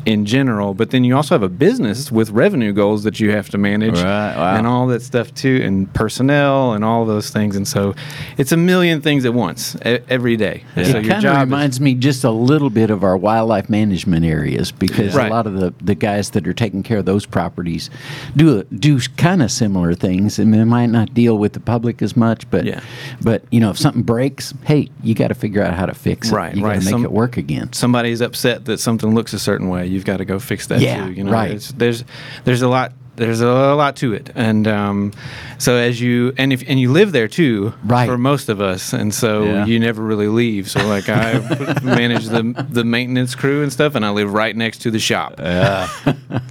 In 0.05 0.25
general, 0.25 0.73
but 0.73 0.91
then 0.91 1.03
you 1.03 1.15
also 1.15 1.35
have 1.35 1.43
a 1.43 1.49
business 1.49 2.11
with 2.11 2.29
revenue 2.31 2.71
goals 2.73 3.03
that 3.03 3.19
you 3.19 3.31
have 3.31 3.49
to 3.49 3.57
manage, 3.57 3.95
Right, 3.95 4.35
wow. 4.35 4.55
and 4.55 4.65
all 4.65 4.87
that 4.87 5.01
stuff 5.01 5.33
too, 5.33 5.61
and 5.63 5.93
personnel 5.93 6.73
and 6.73 6.83
all 6.85 7.05
those 7.05 7.29
things. 7.29 7.55
And 7.55 7.67
so, 7.67 7.93
it's 8.37 8.51
a 8.51 8.57
million 8.57 9.01
things 9.01 9.25
at 9.25 9.33
once 9.33 9.75
e- 9.85 9.99
every 10.09 10.37
day. 10.37 10.63
Yeah. 10.75 10.83
So 10.83 10.89
it 10.97 11.03
your 11.05 11.11
kind 11.13 11.13
of 11.17 11.21
job 11.21 11.35
is- 11.35 11.51
reminds 11.51 11.81
me 11.81 11.93
just 11.95 12.23
a 12.23 12.31
little 12.31 12.69
bit 12.69 12.89
of 12.89 13.03
our 13.03 13.17
wildlife 13.17 13.69
management 13.69 14.25
areas 14.25 14.71
because 14.71 15.13
Right. 15.13 15.27
a 15.29 15.33
lot 15.33 15.45
of 15.45 15.53
the, 15.55 15.73
the 15.83 15.95
guys 15.95 16.29
that 16.31 16.47
are 16.47 16.53
taking 16.53 16.81
care 16.81 16.99
of 16.99 17.05
those 17.05 17.25
properties 17.25 17.89
do 18.35 18.63
do 18.63 18.99
kind 19.17 19.43
of 19.43 19.51
similar 19.51 19.93
things 19.93 20.39
and 20.39 20.53
they 20.53 20.63
might 20.63 20.87
not 20.87 21.13
deal 21.13 21.37
with 21.37 21.53
the 21.53 21.59
public 21.59 22.01
as 22.01 22.15
much 22.15 22.49
but 22.49 22.65
Yeah. 22.65 22.79
but 23.21 23.43
you 23.51 23.59
know 23.59 23.69
if 23.69 23.77
something 23.77 24.01
breaks 24.03 24.53
hey 24.63 24.89
you 25.03 25.13
got 25.13 25.27
to 25.27 25.33
figure 25.35 25.61
out 25.61 25.73
how 25.73 25.85
to 25.85 25.93
fix 25.93 26.31
it 26.31 26.35
Right, 26.35 26.55
you 26.55 26.61
got 26.61 26.67
right. 26.67 26.79
to 26.79 26.85
make 26.85 26.91
Some- 26.91 27.03
it 27.05 27.11
work 27.11 27.37
again 27.37 27.73
somebody's 27.73 28.21
upset 28.21 28.65
that 28.65 28.79
something 28.79 29.13
looks 29.13 29.33
a 29.33 29.39
certain 29.39 29.67
way, 29.69 29.87
you've 29.99 30.05
got 30.05 30.17
to 30.17 30.25
go 30.25 30.39
fix 30.39 30.67
that 30.67 30.79
Yeah, 30.81 31.05
too. 31.05 31.11
You 31.13 31.23
know, 31.25 31.31
right. 31.31 31.51
It's, 31.51 31.71
there's 31.73 32.03
there's 32.45 32.61
a 32.61 32.67
lot 32.69 32.93
there's 33.15 33.41
a 33.41 33.75
lot 33.75 33.97
to 33.97 34.13
it, 34.13 34.29
and 34.33 34.65
um, 34.65 35.11
so 35.57 35.75
as 35.75 35.99
you 35.99 36.31
and 36.37 36.53
if 36.53 36.63
and 36.69 36.79
you 36.79 36.89
live 36.89 37.11
there 37.11 37.27
too, 37.27 37.73
Right. 37.83 38.05
For 38.07 38.17
most 38.17 38.47
of 38.47 38.61
us, 38.61 38.93
and 38.93 39.13
so 39.13 39.43
Yeah. 39.43 39.65
you 39.65 39.77
never 39.77 40.01
really 40.01 40.29
leave. 40.29 40.69
So 40.71 40.87
like 40.87 41.09
I 41.09 41.33
manage 41.83 42.27
the 42.27 42.65
the 42.69 42.85
maintenance 42.85 43.35
crew 43.35 43.61
and 43.61 43.73
stuff, 43.73 43.95
and 43.95 44.05
I 44.05 44.11
live 44.11 44.31
right 44.31 44.55
next 44.55 44.77
to 44.83 44.91
the 44.91 44.99
shop. 44.99 45.35
Yeah. 45.37 45.89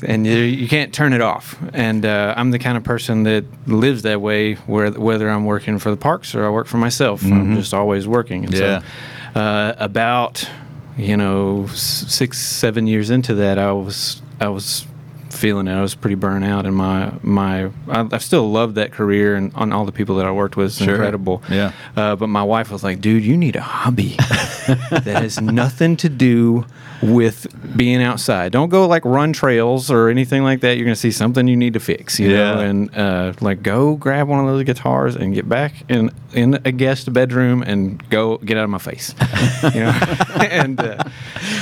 and 0.06 0.26
you, 0.26 0.36
you 0.36 0.68
can't 0.68 0.92
turn 0.92 1.14
it 1.14 1.22
off. 1.22 1.56
And 1.72 2.04
uh, 2.04 2.34
I'm 2.36 2.50
the 2.50 2.58
kind 2.58 2.76
of 2.76 2.84
person 2.84 3.22
that 3.22 3.44
lives 3.66 4.02
that 4.02 4.20
way, 4.20 4.54
where 4.66 4.90
whether 4.90 5.30
I'm 5.30 5.46
working 5.46 5.78
for 5.78 5.90
the 5.90 5.96
parks 5.96 6.34
or 6.34 6.44
I 6.44 6.50
work 6.50 6.66
for 6.66 6.76
myself, 6.78 7.24
I'm 7.24 7.54
just 7.56 7.72
always 7.72 8.06
working. 8.06 8.44
And 8.44 8.52
Yeah. 8.52 8.82
So, 9.32 9.40
uh, 9.40 9.74
about 9.78 10.46
you 10.98 11.16
know 11.16 11.66
six 11.68 12.38
seven 12.38 12.86
years 12.86 13.08
into 13.08 13.34
that, 13.36 13.58
I 13.58 13.72
was 13.72 14.20
I 14.40 14.48
was 14.48 14.86
feeling 15.30 15.68
it. 15.68 15.74
I 15.74 15.80
was 15.82 15.94
pretty 15.94 16.14
burnt 16.16 16.44
out, 16.44 16.66
and 16.66 16.74
my 16.76 17.12
my 17.22 17.66
I, 17.88 18.06
I 18.12 18.18
still 18.18 18.50
loved 18.50 18.74
that 18.76 18.92
career 18.92 19.34
and 19.36 19.52
on 19.54 19.72
all 19.72 19.84
the 19.84 19.92
people 19.92 20.16
that 20.16 20.26
I 20.26 20.32
worked 20.32 20.56
with. 20.56 20.66
It's 20.68 20.78
Sure. 20.78 20.94
incredible. 20.94 21.42
Yeah. 21.50 21.72
Uh, 21.96 22.16
but 22.16 22.28
my 22.28 22.42
wife 22.42 22.70
was 22.70 22.82
like, 22.84 23.00
"Dude, 23.00 23.24
you 23.24 23.36
need 23.36 23.56
a 23.56 23.60
hobby 23.62 24.16
that 24.90 25.04
has 25.22 25.40
nothing 25.40 25.96
to 25.98 26.08
do 26.08 26.66
with 27.00 27.46
being 27.76 28.02
outside. 28.02 28.50
Don't 28.50 28.70
go 28.70 28.86
like 28.88 29.04
run 29.04 29.32
trails 29.32 29.88
or 29.88 30.08
anything 30.08 30.42
like 30.42 30.60
that. 30.62 30.76
You're 30.76 30.84
going 30.84 30.96
to 30.96 31.00
see 31.00 31.12
something 31.12 31.46
you 31.46 31.56
need 31.56 31.74
to 31.74 31.80
fix, 31.80 32.18
you 32.18 32.28
know. 32.28 32.34
Yeah. 32.58 32.60
And 32.60 32.96
uh, 32.96 33.32
like, 33.40 33.62
go 33.62 33.94
grab 33.94 34.26
one 34.26 34.40
of 34.40 34.46
those 34.46 34.64
guitars 34.64 35.14
and 35.14 35.32
get 35.32 35.48
back 35.48 35.74
in 35.88 36.10
in 36.34 36.58
a 36.64 36.72
guest 36.72 37.12
bedroom 37.12 37.62
and 37.62 38.02
go 38.10 38.38
get 38.38 38.56
out 38.58 38.64
of 38.64 38.70
my 38.70 38.78
face, 38.78 39.14
you 39.74 39.80
know. 39.80 39.90
and 40.50 40.80
uh, 40.80 41.02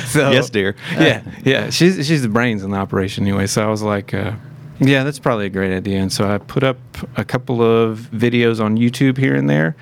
so 0.13 0.31
Yes, 0.31 0.51
dear. 0.51 0.75
yeah, 0.93 1.23
yeah. 1.45 1.71
She's 1.71 2.07
she's 2.07 2.23
the 2.23 2.29
brains 2.29 2.63
in 2.63 2.71
the 2.71 2.77
operation 2.77 3.25
anyway. 3.25 3.47
So 3.47 3.63
I 3.63 3.71
was 3.71 3.83
like, 3.83 4.13
uh, 4.15 4.33
yeah, 4.79 5.05
that's 5.05 5.19
probably 5.19 5.47
a 5.47 5.51
great 5.51 5.75
idea. 5.75 5.99
And 6.01 6.13
so 6.13 6.29
I 6.29 6.39
put 6.39 6.63
up 6.63 6.79
a 7.17 7.25
couple 7.25 7.63
of 7.63 8.01
videos 8.13 8.61
on 8.63 8.77
YouTube 8.77 9.17
here 9.19 9.35
and 9.35 9.49
there, 9.49 9.75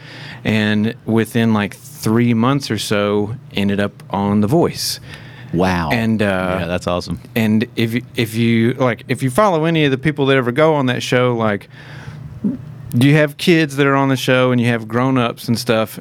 and 0.44 0.94
within 1.04 1.52
like 1.52 1.74
three 1.76 2.34
months 2.34 2.70
or 2.70 2.78
so, 2.78 3.34
ended 3.54 3.80
up 3.80 3.92
on 4.10 4.40
The 4.40 4.46
Voice. 4.46 5.00
wow 5.52 5.90
And 5.92 6.20
uh, 6.22 6.58
yeah, 6.60 6.66
that's 6.66 6.86
awesome. 6.86 7.18
and 7.34 7.66
if 7.76 7.94
if 8.16 8.34
you 8.34 8.74
like 8.74 9.04
if 9.08 9.22
you 9.22 9.30
follow 9.30 9.64
any 9.64 9.84
of 9.84 9.90
the 9.90 9.98
people 9.98 10.26
that 10.26 10.36
ever 10.36 10.52
go 10.52 10.74
on 10.74 10.86
that 10.86 11.02
show, 11.02 11.34
like 11.34 11.68
do 12.96 13.08
you 13.08 13.14
have 13.16 13.36
kids 13.36 13.76
that 13.76 13.86
are 13.86 13.96
on 13.96 14.08
the 14.08 14.16
show 14.16 14.52
and 14.52 14.60
you 14.60 14.68
have 14.68 14.86
grown 14.86 15.18
ups 15.18 15.48
and 15.48 15.58
stuff. 15.58 15.98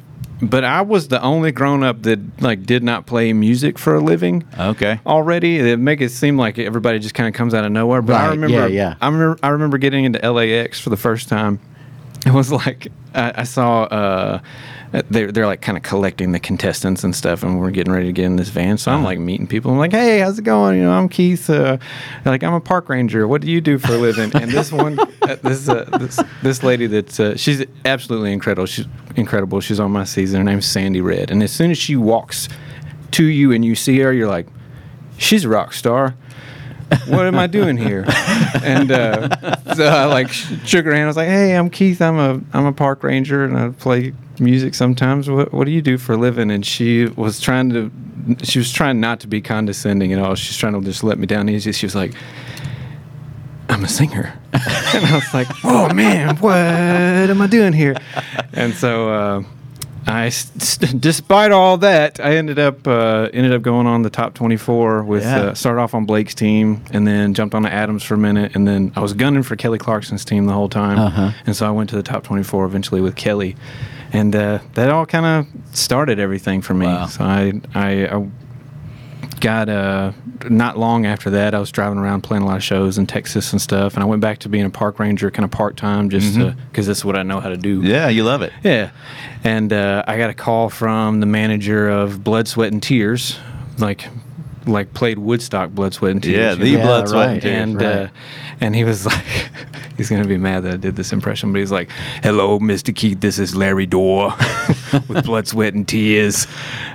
But 0.50 0.64
I 0.64 0.82
was 0.82 1.08
the 1.08 1.20
only 1.22 1.52
grown 1.52 1.82
up 1.82 2.02
that 2.02 2.20
like 2.42 2.64
did 2.64 2.82
not 2.82 3.06
play 3.06 3.32
music 3.32 3.78
for 3.78 3.94
a 3.94 4.00
living 4.00 4.44
Okay. 4.58 5.00
already. 5.06 5.58
It 5.58 5.78
make 5.78 6.00
it 6.00 6.10
seem 6.10 6.36
like 6.36 6.58
everybody 6.58 6.98
just 6.98 7.14
kind 7.14 7.28
of 7.28 7.34
comes 7.34 7.54
out 7.54 7.64
of 7.64 7.72
nowhere. 7.72 8.02
But 8.02 8.16
I 8.16 8.28
remember, 8.30 8.54
yeah, 8.56 8.66
yeah. 8.66 8.94
I 9.00 9.06
remember, 9.08 9.38
I 9.42 9.48
remember 9.48 9.78
getting 9.78 10.04
into 10.04 10.18
LAX 10.30 10.78
for 10.80 10.90
the 10.90 10.96
first 10.96 11.28
time. 11.28 11.60
It 12.26 12.32
was 12.32 12.50
like 12.50 12.88
I, 13.14 13.32
I 13.36 13.44
saw 13.44 13.82
uh, 13.84 14.40
they're 15.10 15.30
they're 15.30 15.46
like 15.46 15.60
kind 15.60 15.76
of 15.76 15.82
collecting 15.84 16.32
the 16.32 16.40
contestants 16.40 17.04
and 17.04 17.14
stuff, 17.14 17.42
and 17.42 17.58
we're 17.60 17.70
getting 17.70 17.92
ready 17.92 18.06
to 18.06 18.12
get 18.12 18.24
in 18.24 18.36
this 18.36 18.48
van. 18.48 18.78
So 18.78 18.90
I'm 18.90 18.98
Uh-huh. 18.98 19.06
like 19.06 19.18
meeting 19.18 19.46
people. 19.46 19.70
I'm 19.70 19.78
like, 19.78 19.92
hey, 19.92 20.20
how's 20.20 20.38
it 20.38 20.42
going? 20.44 20.78
You 20.78 20.84
know, 20.84 20.92
I'm 20.92 21.08
Keith. 21.08 21.50
Uh, 21.50 21.76
like 22.24 22.42
I'm 22.42 22.54
a 22.54 22.60
park 22.60 22.88
ranger. 22.88 23.28
What 23.28 23.42
do 23.42 23.50
you 23.50 23.60
do 23.60 23.78
for 23.78 23.92
a 23.94 23.98
living? 23.98 24.30
And 24.34 24.50
this 24.50 24.72
one, 24.72 24.98
uh, 24.98 25.36
this 25.42 25.68
uh, 25.68 25.84
this 25.98 26.18
this 26.42 26.62
lady 26.62 26.86
that's 26.86 27.20
uh, 27.20 27.36
she's 27.36 27.64
absolutely 27.84 28.32
incredible. 28.32 28.66
She's 28.66 28.86
incredible. 29.16 29.60
She's 29.60 29.78
on 29.80 29.90
my 29.92 30.04
season. 30.04 30.38
Her 30.38 30.44
name's 30.44 30.66
Sandy 30.66 31.00
Redd. 31.00 31.30
And 31.30 31.42
as 31.42 31.52
soon 31.52 31.70
as 31.70 31.78
she 31.78 31.94
walks 31.96 32.48
to 33.12 33.24
you 33.24 33.52
and 33.52 33.64
you 33.64 33.74
see 33.74 33.98
her, 34.00 34.12
you're 34.12 34.28
like, 34.28 34.46
she's 35.18 35.44
a 35.44 35.48
rock 35.48 35.72
star. 35.72 36.14
What 37.08 37.26
am 37.26 37.38
I 37.38 37.46
doing 37.46 37.76
here? 37.76 38.04
And 38.62 38.90
uh, 38.90 39.74
so 39.74 39.86
I 39.86 40.04
like 40.06 40.30
sh- 40.30 40.52
shook 40.64 40.84
her 40.86 40.92
hand. 40.92 41.04
I 41.04 41.06
was 41.06 41.16
like, 41.16 41.28
"Hey, 41.28 41.56
I'm 41.56 41.70
Keith. 41.70 42.00
I'm 42.00 42.18
a 42.18 42.40
I'm 42.56 42.66
a 42.66 42.72
park 42.72 43.02
ranger 43.02 43.44
and 43.44 43.58
I 43.58 43.68
play 43.70 44.12
music 44.38 44.74
sometimes. 44.74 45.28
What 45.28 45.52
what 45.52 45.64
do 45.64 45.70
you 45.70 45.82
do 45.82 45.98
for 45.98 46.14
a 46.14 46.16
living?" 46.16 46.50
And 46.50 46.64
she 46.64 47.06
was 47.06 47.40
trying 47.40 47.70
to 47.70 47.90
she 48.42 48.58
was 48.58 48.72
trying 48.72 49.00
not 49.00 49.20
to 49.20 49.26
be 49.26 49.40
condescending 49.40 50.12
at 50.12 50.18
all. 50.18 50.34
She's 50.34 50.56
trying 50.56 50.72
to 50.74 50.80
just 50.80 51.04
let 51.04 51.18
me 51.18 51.26
down 51.26 51.48
easy. 51.48 51.72
She 51.72 51.86
was 51.86 51.94
like, 51.94 52.14
"I'm 53.68 53.84
a 53.84 53.88
singer," 53.88 54.38
and 54.52 55.06
I 55.06 55.14
was 55.14 55.34
like, 55.34 55.48
"Oh 55.64 55.92
man, 55.92 56.36
what 56.36 56.54
am 56.56 57.40
I 57.40 57.46
doing 57.46 57.72
here?" 57.72 57.96
And 58.52 58.74
so. 58.74 59.08
Uh, 59.12 59.42
I, 60.06 60.30
despite 60.98 61.50
all 61.52 61.78
that, 61.78 62.20
I 62.20 62.36
ended 62.36 62.58
up 62.58 62.86
uh, 62.86 63.28
ended 63.32 63.52
up 63.52 63.62
going 63.62 63.86
on 63.86 64.02
the 64.02 64.10
top 64.10 64.34
24 64.34 65.02
with 65.04 65.22
Yeah. 65.22 65.36
uh, 65.40 65.54
started 65.54 65.80
off 65.80 65.94
on 65.94 66.04
Blake's 66.04 66.34
team 66.34 66.84
and 66.90 67.06
then 67.06 67.34
jumped 67.34 67.54
on 67.54 67.62
to 67.62 67.72
Adams 67.72 68.02
for 68.02 68.14
a 68.14 68.18
minute 68.18 68.54
and 68.54 68.66
then 68.68 68.92
I 68.96 69.00
was 69.00 69.12
gunning 69.14 69.42
for 69.42 69.56
Kelly 69.56 69.78
Clarkson's 69.78 70.24
team 70.24 70.46
the 70.46 70.52
whole 70.52 70.68
time 70.68 70.98
Uh-huh. 70.98 71.30
and 71.46 71.56
so 71.56 71.66
I 71.66 71.70
went 71.70 71.90
to 71.90 71.96
the 71.96 72.02
top 72.02 72.22
24 72.24 72.64
eventually 72.66 73.00
with 73.00 73.16
Kelly 73.16 73.56
and 74.12 74.34
uh, 74.36 74.58
that 74.74 74.90
all 74.90 75.06
kind 75.06 75.26
of 75.26 75.46
started 75.76 76.18
everything 76.20 76.60
for 76.62 76.74
me. 76.74 76.86
Wow. 76.86 77.06
So 77.06 77.24
I 77.24 77.52
I, 77.74 78.06
I 78.06 78.28
got 79.40 79.68
uh, 79.68 80.12
not 80.48 80.78
long 80.78 81.06
after 81.06 81.30
that 81.30 81.54
I 81.54 81.58
was 81.58 81.70
driving 81.70 81.98
around 81.98 82.22
playing 82.22 82.42
a 82.42 82.46
lot 82.46 82.56
of 82.56 82.64
shows 82.64 82.98
in 82.98 83.06
Texas 83.06 83.52
and 83.52 83.60
stuff 83.60 83.94
and 83.94 84.02
I 84.02 84.06
went 84.06 84.20
back 84.20 84.38
to 84.40 84.48
being 84.48 84.64
a 84.64 84.70
park 84.70 84.98
ranger 84.98 85.30
kind 85.30 85.44
of 85.44 85.50
part 85.50 85.76
time 85.76 86.10
just 86.10 86.38
because 86.70 86.86
this 86.86 86.98
is 86.98 87.04
what 87.04 87.16
I 87.16 87.22
know 87.22 87.40
how 87.40 87.48
to 87.48 87.56
do. 87.56 87.82
Yeah, 87.82 88.08
you 88.08 88.24
love 88.24 88.42
it. 88.42 88.52
Yeah. 88.62 88.90
And 89.42 89.72
uh, 89.72 90.04
I 90.06 90.16
got 90.16 90.30
a 90.30 90.34
call 90.34 90.70
from 90.70 91.20
the 91.20 91.26
manager 91.26 91.88
of 91.88 92.24
Blood, 92.24 92.48
Sweat, 92.48 92.72
and 92.72 92.82
Tears, 92.82 93.38
like 93.78 94.08
like 94.66 94.94
played 94.94 95.18
Woodstock 95.18 95.70
Blood, 95.70 95.94
Sweat, 95.94 96.12
and 96.12 96.22
Tears. 96.22 96.36
Yeah, 96.36 96.54
the 96.54 96.72
know? 96.72 96.78
Yeah, 96.78 96.84
blood, 96.84 97.08
sweat, 97.08 97.26
right. 97.26 97.32
and 97.32 97.42
tears. 97.42 97.62
and 97.62 97.76
right. 97.76 97.86
uh, 97.86 98.08
and 98.60 98.74
he 98.74 98.84
was 98.84 99.06
like, 99.14 99.24
he's 99.96 100.10
gonna 100.10 100.26
be 100.26 100.36
mad 100.36 100.60
that 100.64 100.74
I 100.74 100.76
did 100.76 100.96
this 100.96 101.12
impression, 101.12 101.52
but 101.52 101.60
he's 101.60 101.72
like, 101.72 101.90
"Hello, 102.22 102.58
Mr. 102.58 102.94
Keith, 102.94 103.20
this 103.20 103.38
is 103.38 103.54
Larry 103.54 103.86
Dorr 103.86 104.34
with 105.08 105.24
Blood, 105.24 105.46
Sweat, 105.48 105.74
and 105.74 105.86
Tears," 105.86 106.46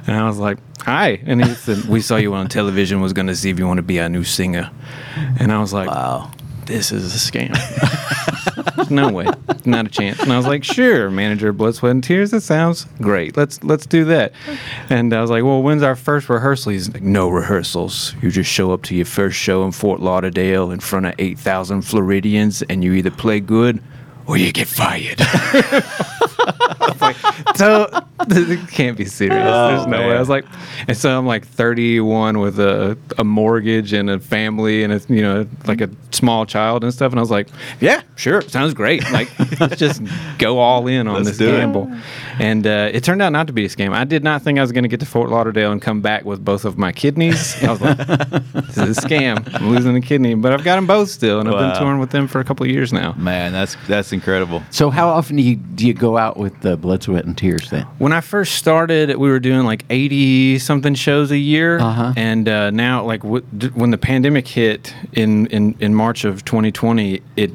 and 0.07 0.15
I 0.15 0.25
was 0.27 0.37
like, 0.37 0.57
"Hi," 0.81 1.19
and 1.25 1.43
he 1.43 1.53
said, 1.53 1.85
"We 1.85 2.01
saw 2.01 2.17
you 2.17 2.33
on 2.33 2.47
television. 2.47 3.01
Was 3.01 3.13
gonna 3.13 3.35
see 3.35 3.49
if 3.49 3.59
you 3.59 3.67
want 3.67 3.77
to 3.77 3.83
be 3.83 3.99
our 3.99 4.09
new 4.09 4.23
singer," 4.23 4.69
and 5.39 5.51
I 5.51 5.59
was 5.59 5.73
like, 5.73 5.89
Wow. 5.89 6.31
This 6.69 6.91
is 6.91 7.13
a 7.13 7.31
scam. 7.31 7.55
No 8.89 9.09
way, 9.11 9.27
not 9.65 9.85
a 9.85 9.89
chance. 9.89 10.19
And 10.19 10.33
I 10.33 10.37
was 10.37 10.47
like, 10.47 10.63
sure, 10.63 11.11
manager, 11.11 11.53
blood, 11.53 11.75
sweat, 11.75 11.91
and 11.91 12.03
tears. 12.03 12.31
That 12.31 12.41
sounds 12.41 12.85
great. 12.99 13.37
Let's 13.37 13.63
let's 13.63 13.85
do 13.85 14.05
that. 14.05 14.31
And 14.89 15.13
I 15.13 15.21
was 15.21 15.29
like, 15.29 15.43
well, 15.43 15.61
when's 15.61 15.83
our 15.83 15.95
first 15.95 16.27
rehearsal? 16.27 16.71
He's 16.71 16.91
like, 16.91 17.03
no 17.03 17.29
rehearsals. 17.29 18.15
You 18.21 18.31
just 18.31 18.49
show 18.49 18.71
up 18.71 18.81
to 18.83 18.95
your 18.95 19.05
first 19.05 19.37
show 19.37 19.63
in 19.63 19.73
Fort 19.73 19.99
Lauderdale 19.99 20.71
in 20.71 20.79
front 20.79 21.05
of 21.05 21.13
eight 21.19 21.37
thousand 21.37 21.83
Floridians, 21.83 22.63
and 22.63 22.83
you 22.83 22.93
either 22.93 23.11
play 23.11 23.39
good 23.39 23.83
or 24.25 24.37
you 24.37 24.51
get 24.51 24.67
fired. 24.67 25.19
like, 27.59 27.91
so 27.91 28.05
it 28.29 28.69
can't 28.69 28.97
be 28.97 29.05
serious. 29.05 29.37
Oh, 29.41 29.67
There's 29.69 29.87
no 29.87 29.97
way. 30.07 30.15
I 30.15 30.19
was 30.19 30.29
like, 30.29 30.45
and 30.87 30.95
so 30.97 31.17
I'm 31.17 31.25
like 31.25 31.45
31 31.47 32.39
with 32.39 32.59
a, 32.59 32.97
a 33.17 33.23
mortgage 33.23 33.93
and 33.93 34.09
a 34.09 34.19
family 34.19 34.83
and 34.83 34.93
a 34.93 35.01
you 35.09 35.21
know 35.21 35.47
like 35.65 35.81
a 35.81 35.89
small 36.11 36.45
child 36.45 36.83
and 36.83 36.93
stuff. 36.93 37.11
And 37.11 37.19
I 37.19 37.21
was 37.21 37.31
like, 37.31 37.47
yeah, 37.79 38.01
sure, 38.15 38.41
sounds 38.41 38.73
great. 38.73 39.03
Like 39.11 39.29
let's 39.59 39.77
just 39.77 40.01
go 40.37 40.59
all 40.59 40.87
in 40.87 41.07
on 41.07 41.15
Let's 41.23 41.29
this 41.29 41.37
do 41.37 41.49
it. 41.53 41.57
gamble. 41.57 41.91
And 42.39 42.65
uh, 42.65 42.89
it 42.93 43.03
turned 43.03 43.21
out 43.21 43.31
not 43.31 43.47
to 43.47 43.53
be 43.53 43.65
a 43.65 43.69
scam. 43.69 43.93
I 43.93 44.03
did 44.05 44.23
not 44.23 44.41
think 44.41 44.59
I 44.59 44.61
was 44.61 44.71
going 44.71 44.83
to 44.83 44.87
get 44.87 44.99
to 45.01 45.05
Fort 45.05 45.29
Lauderdale 45.29 45.71
and 45.71 45.81
come 45.81 46.01
back 46.01 46.23
with 46.25 46.43
both 46.43 46.63
of 46.65 46.77
my 46.77 46.91
kidneys. 46.91 47.61
I 47.63 47.71
was 47.71 47.81
like, 47.81 47.97
this 47.97 48.77
is 48.77 48.97
a 48.97 49.01
scam. 49.01 49.53
I'm 49.55 49.69
losing 49.69 49.95
a 49.95 50.01
kidney, 50.01 50.35
but 50.35 50.53
I've 50.53 50.63
got 50.63 50.75
them 50.75 50.87
both 50.87 51.09
still, 51.09 51.39
and 51.39 51.49
I've 51.49 51.59
been 51.73 51.81
touring 51.81 51.99
with 51.99 52.11
them 52.11 52.27
for 52.27 52.39
a 52.39 52.43
couple 52.43 52.65
of 52.65 52.71
years 52.71 52.93
now. 52.93 53.13
Man, 53.13 53.51
that's 53.51 53.75
that's 53.87 54.13
incredible. 54.13 54.63
So 54.71 54.89
how 54.89 55.09
often 55.09 55.35
do 55.35 55.41
you 55.43 55.55
do 55.57 55.85
you 55.85 55.93
go 55.93 56.17
out 56.17 56.37
with 56.37 56.59
the 56.61 56.77
blood, 56.77 57.03
sweat, 57.03 57.25
and 57.25 57.37
tears 57.37 57.48
then? 57.57 57.83
When 57.97 58.13
I 58.13 58.21
first 58.21 58.55
started, 58.55 59.15
we 59.17 59.29
were 59.29 59.39
doing 59.39 59.65
like 59.65 59.83
80 59.89 60.59
something 60.59 60.93
shows 60.95 61.31
a 61.31 61.37
year. 61.37 61.79
Uh-huh. 61.79 62.13
And 62.15 62.47
uh, 62.47 62.69
now, 62.71 63.03
like, 63.05 63.21
w- 63.21 63.45
d- 63.57 63.67
when 63.69 63.91
the 63.91 63.97
pandemic 63.97 64.47
hit 64.47 64.93
in, 65.13 65.47
in, 65.47 65.75
in 65.79 65.95
March 65.95 66.23
of 66.25 66.45
2020, 66.45 67.21
it 67.35 67.51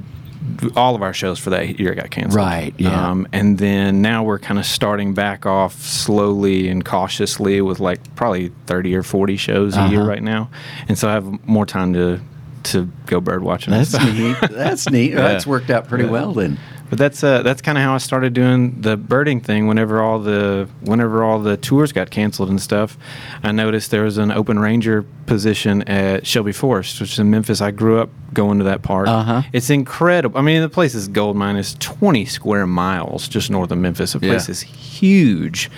all 0.77 0.95
of 0.95 1.03
our 1.03 1.15
shows 1.15 1.39
for 1.39 1.51
that 1.51 1.81
year 1.81 1.95
got 1.95 2.11
canceled. 2.11 2.35
Right, 2.37 2.75
yeah. 2.77 3.11
Um, 3.11 3.27
and 3.33 3.57
then 3.59 4.03
now 4.03 4.23
we're 4.23 4.39
kind 4.39 4.59
of 4.59 4.67
starting 4.67 5.15
back 5.15 5.47
off 5.47 5.81
slowly 5.83 6.69
and 6.69 6.85
cautiously 6.85 7.61
with 7.63 7.81
like 7.81 8.15
probably 8.15 8.51
30 8.67 8.95
or 8.95 9.03
40 9.03 9.37
shows 9.39 9.75
a 9.77 9.89
year 9.89 10.01
Uh-huh. 10.01 10.09
right 10.09 10.23
now. 10.23 10.51
And 10.87 10.99
so 10.99 11.09
I 11.09 11.13
have 11.15 11.47
more 11.49 11.67
time 11.67 11.95
to 11.95 12.21
to 12.65 12.91
go 13.05 13.21
bird 13.21 13.43
watching. 13.43 13.73
That's 13.73 13.93
neat. 13.93 14.37
That's 14.51 14.89
neat. 14.89 15.11
That's 15.15 15.47
worked 15.47 15.69
out 15.71 15.87
pretty 15.87 16.07
well 16.07 16.33
then. 16.33 16.59
But 16.95 16.99
that's 17.01 17.25
uh, 17.25 17.43
that's 17.43 17.61
kind 17.61 17.77
of 17.77 17.83
how 17.83 17.97
I 17.97 17.99
started 17.99 18.35
doing 18.35 18.81
the 18.83 18.97
birding 18.97 19.41
thing. 19.41 19.67
Whenever 19.67 20.01
all 20.01 20.21
the 20.21 20.69
whenever 20.83 21.25
all 21.25 21.41
the 21.41 21.57
tours 21.57 21.91
got 21.91 22.11
canceled 22.13 22.51
and 22.51 22.63
stuff, 22.63 22.97
I 23.43 23.51
noticed 23.51 23.91
there 23.91 24.05
was 24.05 24.17
an 24.17 24.31
open 24.31 24.61
ranger 24.61 25.05
position 25.27 25.83
at 25.89 26.25
Shelby 26.25 26.53
Forest, 26.53 27.01
which 27.01 27.15
is 27.15 27.19
in 27.19 27.31
Memphis. 27.33 27.61
I 27.61 27.73
grew 27.73 27.99
up 27.99 28.11
going 28.33 28.59
to 28.59 28.65
that 28.67 28.83
park. 28.83 29.09
Uh-huh. 29.09 29.43
It's 29.53 29.71
incredible. 29.71 30.39
I 30.39 30.43
mean, 30.43 30.63
the 30.63 30.69
place 30.69 30.95
is 30.95 31.09
gold 31.09 31.35
mine. 31.35 31.57
It's 31.57 31.75
20 31.81 32.27
square 32.27 32.65
miles 32.65 33.27
just 33.27 33.51
north 33.51 33.73
of 33.73 33.79
Memphis. 33.79 34.13
The 34.13 34.21
place 34.21 34.47
Yeah. 34.47 34.53
is 34.53 34.61
huge, 34.61 35.73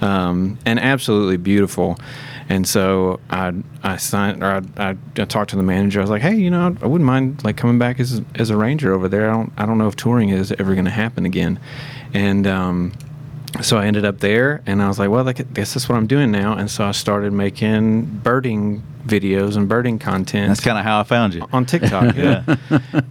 um, 0.00 0.56
and 0.64 0.80
absolutely 0.80 1.36
beautiful. 1.36 1.98
And 2.52 2.68
so 2.68 3.18
I 3.30 3.54
I 3.82 3.96
signed 3.96 4.42
or 4.42 4.62
I, 4.76 4.90
I, 4.90 4.96
I 5.16 5.24
talked 5.24 5.48
to 5.50 5.56
the 5.56 5.62
manager. 5.62 6.00
I 6.00 6.02
was 6.02 6.10
like, 6.10 6.20
hey, 6.20 6.34
you 6.36 6.50
know, 6.50 6.76
I 6.82 6.86
wouldn't 6.86 7.06
mind 7.06 7.42
like 7.44 7.56
coming 7.56 7.78
back 7.78 7.98
as 7.98 8.20
as 8.34 8.50
a 8.50 8.58
ranger 8.58 8.92
over 8.92 9.08
there. 9.08 9.30
I 9.30 9.32
don't 9.32 9.52
I 9.56 9.64
don't 9.64 9.78
know 9.78 9.88
if 9.88 9.96
touring 9.96 10.28
is 10.28 10.52
ever 10.52 10.74
going 10.74 10.84
to 10.84 10.90
happen 10.90 11.24
again. 11.24 11.58
And 12.12 12.46
um, 12.46 12.92
so 13.62 13.78
I 13.78 13.86
ended 13.86 14.04
up 14.04 14.20
there, 14.20 14.62
and 14.66 14.82
I 14.82 14.88
was 14.88 14.98
like, 14.98 15.08
well, 15.08 15.26
I 15.26 15.32
guess 15.32 15.72
that's 15.72 15.88
what 15.88 15.96
I'm 15.96 16.06
doing 16.06 16.30
now. 16.30 16.52
And 16.54 16.70
so 16.70 16.84
I 16.84 16.92
started 16.92 17.32
making 17.32 18.04
birding 18.22 18.82
videos 19.06 19.56
and 19.56 19.66
birding 19.66 19.98
content 19.98 20.48
That's 20.48 20.60
kind 20.60 20.78
of 20.78 20.84
how 20.84 21.00
I 21.00 21.04
found 21.04 21.32
you. 21.32 21.46
on 21.54 21.64
TikTok. 21.64 22.14
yeah, 22.16 22.44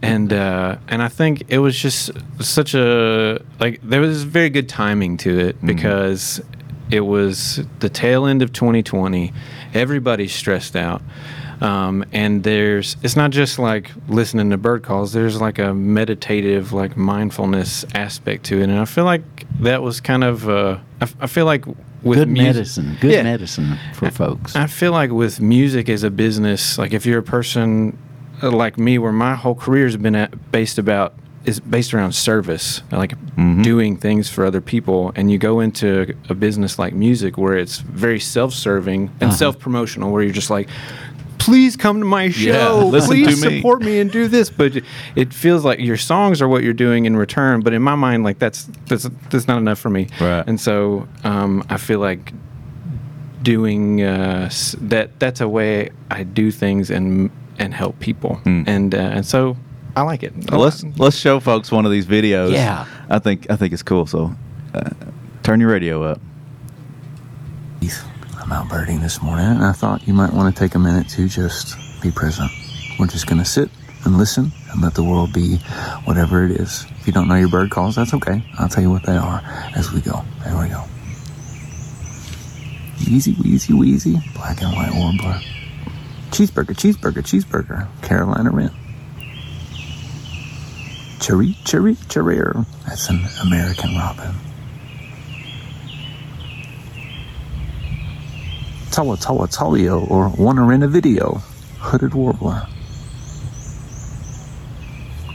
and 0.04 0.32
uh, 0.32 0.78
and 0.88 1.02
I 1.02 1.08
think 1.08 1.46
it 1.48 1.58
was 1.58 1.76
just 1.76 2.12
such 2.40 2.76
a 2.76 3.42
like 3.60 3.82
there 3.82 4.02
was 4.02 4.22
very 4.22 4.52
good 4.52 4.70
timing 4.70 5.18
to 5.18 5.40
it 5.40 5.66
because 5.66 6.44
it 6.92 7.02
was 7.02 7.62
the 7.80 7.90
tail 7.90 8.26
end 8.26 8.42
of 8.42 8.52
2020. 8.54 9.34
Everybody's 9.74 10.34
stressed 10.34 10.76
out. 10.76 11.02
Um, 11.62 12.04
and 12.12 12.44
there's 12.44 12.98
it's 13.04 13.16
not 13.16 13.30
just 13.32 13.60
like 13.60 13.92
listening 14.08 14.50
to 14.50 14.58
bird 14.58 14.82
calls 14.82 15.14
there's 15.14 15.40
like 15.40 15.60
a 15.60 15.76
meditative 15.76 16.74
like 16.74 16.98
mindfulness 16.98 17.86
aspect 17.94 18.46
to 18.46 18.60
it 18.62 18.64
and 18.64 18.80
i 18.80 18.86
feel 18.86 19.04
like 19.06 19.22
that 19.60 19.84
was 19.84 20.02
kind 20.02 20.24
of 20.24 20.50
uh, 20.50 20.80
I, 21.00 21.08
I 21.22 21.28
feel 21.28 21.46
like 21.46 21.66
with 22.02 22.18
Good 22.18 22.30
music- 22.30 22.56
medicine. 22.56 22.98
Good 23.00 23.12
Yeah. 23.12 23.22
medicine 23.22 23.78
for 23.94 24.10
folks. 24.10 24.56
I 24.56 24.66
feel 24.66 24.92
like 24.92 25.12
with 25.12 25.40
music 25.40 25.88
as 25.88 26.02
a 26.02 26.10
business, 26.10 26.80
like 26.80 26.94
if 26.94 27.06
you're 27.06 27.20
a 27.20 27.24
person 27.24 27.96
uh, 28.42 28.50
like 28.50 28.80
me, 28.80 28.98
where 28.98 29.12
my 29.12 29.36
whole 29.36 29.54
career 29.54 29.86
has 29.86 29.98
been 29.98 30.16
at, 30.16 30.52
based 30.52 30.80
about 30.80 31.14
is 31.46 31.60
based 31.60 31.94
around 31.94 32.14
service, 32.14 32.82
like 32.92 33.14
doing 33.64 33.98
things 33.98 34.30
for 34.30 34.46
other 34.46 34.62
people, 34.62 35.12
and 35.16 35.32
you 35.32 35.38
go 35.38 35.60
into 35.60 36.16
a 36.30 36.36
business 36.36 36.78
like 36.78 36.94
music 36.94 37.38
where 37.38 37.58
it's 37.58 37.80
very 37.80 38.20
self-serving 38.20 39.12
and 39.20 39.34
self-promotional, 39.34 40.12
where 40.12 40.24
you're 40.24 40.34
just 40.34 40.50
like. 40.50 40.70
Please 41.40 41.76
come 41.76 41.98
to 42.00 42.06
my 42.06 42.30
show. 42.30 42.88
listen 42.92 43.10
Please 43.10 43.44
me." 43.44 43.58
support 43.58 43.82
me 43.82 44.00
and 44.00 44.12
do 44.12 44.28
this. 44.28 44.52
But 44.52 44.84
it 45.16 45.34
feels 45.34 45.66
like 45.66 45.80
your 45.80 45.98
songs 45.98 46.40
are 46.40 46.48
what 46.48 46.64
you're 46.64 46.72
doing 46.72 47.06
in 47.06 47.18
return. 47.18 47.62
But 47.62 47.74
in 47.74 47.82
my 47.82 47.96
mind, 47.96 48.24
like 48.24 48.38
that's 48.38 48.66
that's 48.86 49.10
that's 49.32 49.48
not 49.48 49.58
enough 49.58 49.80
for 49.80 49.90
me. 49.90 50.08
Right. 50.20 50.44
And 50.46 50.62
so 50.62 51.08
um, 51.24 51.66
I 51.68 51.78
feel 51.78 51.98
like 51.98 52.32
doing 53.42 54.04
uh, 54.04 54.52
that 54.82 55.20
that's 55.20 55.42
a 55.42 55.50
way 55.50 55.90
I 56.12 56.22
do 56.22 56.52
things 56.52 56.92
and 56.92 57.32
and 57.58 57.74
help 57.74 58.00
people 58.00 58.40
and 58.46 58.94
uh, 58.94 58.98
and 58.98 59.26
so 59.26 59.58
I 59.96 60.04
like 60.04 60.24
it. 60.24 60.34
Well, 60.50 60.62
let's 60.62 60.84
let's 60.98 61.18
show 61.18 61.40
folks 61.40 61.72
one 61.72 61.86
of 61.86 61.92
these 61.92 62.06
videos. 62.06 62.52
Yeah. 62.52 62.86
I 63.10 63.20
think 63.20 63.50
I 63.50 63.56
think 63.56 63.74
it's 63.74 63.84
cool. 63.84 64.06
So, 64.06 64.34
uh, 64.74 64.90
turn 65.44 65.60
your 65.60 65.70
radio 65.70 66.04
up. 66.04 66.22
I'm 68.52 68.52
out 68.52 68.70
birding 68.70 69.00
this 69.00 69.22
morning, 69.22 69.46
and 69.46 69.64
I 69.64 69.72
thought 69.72 70.06
you 70.06 70.14
might 70.14 70.34
want 70.34 70.54
to 70.54 70.60
take 70.60 70.76
a 70.76 70.80
minute 70.80 71.08
to 71.12 71.30
just 71.30 71.78
be 72.02 72.12
present. 72.12 72.52
We're 73.00 73.08
just 73.08 73.26
going 73.26 73.40
to 73.40 73.46
sit 73.46 73.70
and 74.04 74.18
listen 74.18 74.52
and 74.72 74.82
let 74.82 74.94
the 74.94 75.04
world 75.04 75.32
be 75.32 75.58
whatever 76.04 76.44
it 76.44 76.52
is. 76.52 76.86
If 77.00 77.08
you 77.08 77.14
don't 77.14 77.30
know 77.30 77.36
your 77.36 77.48
bird 77.48 77.70
calls, 77.70 77.96
that's 77.96 78.14
okay. 78.14 78.44
I'll 78.60 78.68
tell 78.68 78.84
you 78.84 78.90
what 78.90 79.04
they 79.04 79.16
are 79.16 79.42
as 79.76 79.94
we 79.94 80.02
go. 80.02 80.24
There 80.44 80.60
we 80.60 80.68
go. 80.68 80.84
Easy, 83.08 83.36
wheezy, 83.36 83.74
wheezy. 83.74 84.18
Black 84.34 84.62
and 84.62 84.76
white 84.76 84.92
warbler. 84.96 85.40
Cheeseburger, 86.32 86.76
cheeseburger, 86.76 87.22
cheeseburger. 87.24 87.88
Carolina 88.02 88.52
wren. 88.52 88.72
Chiree, 91.22 91.56
chiree, 91.64 91.96
chiree. 92.10 92.66
That's 92.88 93.08
an 93.12 93.22
American 93.44 93.96
robin. 93.96 94.34
Tawa 98.90 99.16
Tawa 99.22 99.48
Talio 99.48 100.10
or 100.10 100.30
Wanna 100.30 100.68
in 100.70 100.82
a 100.82 100.88
Video, 100.88 101.36
Hooded 101.78 102.16
Warbler. 102.16 102.68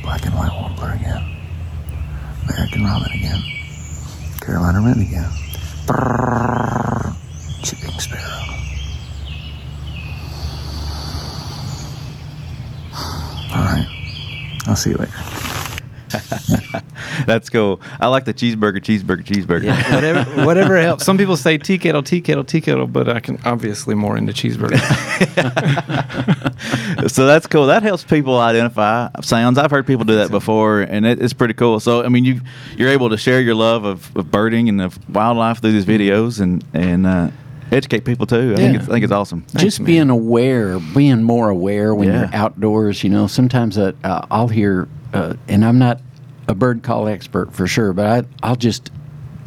Black 0.02 0.26
and 0.26 0.34
White 0.34 0.50
Warbler 0.50 0.90
again. 0.94 1.22
American 2.48 2.82
Robin 2.82 3.12
again. 3.12 3.40
Carolina 4.40 4.80
Wren 4.80 5.00
again. 5.00 5.30
Brrrr. 5.86 7.14
Chipping 7.62 7.98
Sparrow. 8.00 8.42
Alright. 13.52 13.86
I'll 14.66 14.74
see 14.74 14.90
you 14.90 14.96
later. 14.96 15.45
That's 17.26 17.50
cool. 17.50 17.80
I 18.00 18.06
like 18.06 18.24
the 18.24 18.32
cheeseburger, 18.34 18.78
cheeseburger, 18.80 19.24
cheeseburger. 19.24 19.94
whatever 19.94 20.44
whatever 20.46 20.76
helps. 20.80 21.04
Some 21.04 21.18
people 21.18 21.36
say 21.36 21.58
tea 21.58 21.76
kettle, 21.78 22.02
tea 22.02 22.20
kettle, 22.20 22.44
tea 22.44 22.60
kettle, 22.60 22.86
but 22.86 23.08
I 23.08 23.20
can 23.20 23.38
obviously 23.44 23.94
more 23.94 24.16
into 24.16 24.32
cheeseburger. 24.32 24.78
so 27.10 27.26
that's 27.26 27.46
cool. 27.46 27.66
That 27.66 27.82
helps 27.82 28.04
people 28.04 28.38
identify 28.38 29.08
sounds. 29.22 29.58
I've 29.58 29.70
heard 29.70 29.86
people 29.86 30.04
do 30.04 30.16
that 30.16 30.30
before, 30.30 30.82
and 30.82 31.04
it, 31.06 31.20
it's 31.20 31.32
pretty 31.32 31.54
cool. 31.54 31.80
So 31.80 32.04
I 32.04 32.08
mean, 32.08 32.24
you 32.24 32.40
you're 32.76 32.90
able 32.90 33.10
to 33.10 33.16
share 33.16 33.40
your 33.40 33.54
love 33.54 33.84
of, 33.84 34.14
of 34.16 34.30
birding 34.30 34.68
and 34.68 34.80
of 34.80 34.98
wildlife 35.14 35.60
through 35.60 35.72
these 35.72 35.84
videos, 35.86 36.40
and 36.40 36.64
and 36.74 37.06
uh, 37.06 37.30
educate 37.72 38.04
people 38.04 38.26
too. 38.26 38.52
I 38.52 38.56
think 38.56 38.74
Yeah. 38.74 38.80
it's, 38.80 38.88
I 38.88 38.92
think 38.92 39.04
it's 39.04 39.12
awesome. 39.12 39.44
just 39.56 39.80
man. 39.80 39.86
being 39.86 40.10
aware, 40.10 40.78
being 40.78 41.22
more 41.22 41.48
aware 41.48 41.94
when 41.94 42.08
Yeah. 42.08 42.20
you're 42.20 42.34
outdoors. 42.34 43.02
You 43.04 43.10
know, 43.10 43.26
sometimes 43.26 43.76
uh, 43.78 43.92
uh, 44.04 44.26
I'll 44.30 44.48
hear, 44.48 44.88
uh, 45.12 45.34
and 45.48 45.64
I'm 45.64 45.78
not 45.78 46.00
a 46.48 46.54
bird 46.54 46.82
call 46.82 47.08
expert 47.08 47.52
for 47.52 47.66
sure, 47.66 47.92
but 47.92 48.06
I, 48.06 48.28
I'll 48.48 48.56
just 48.56 48.90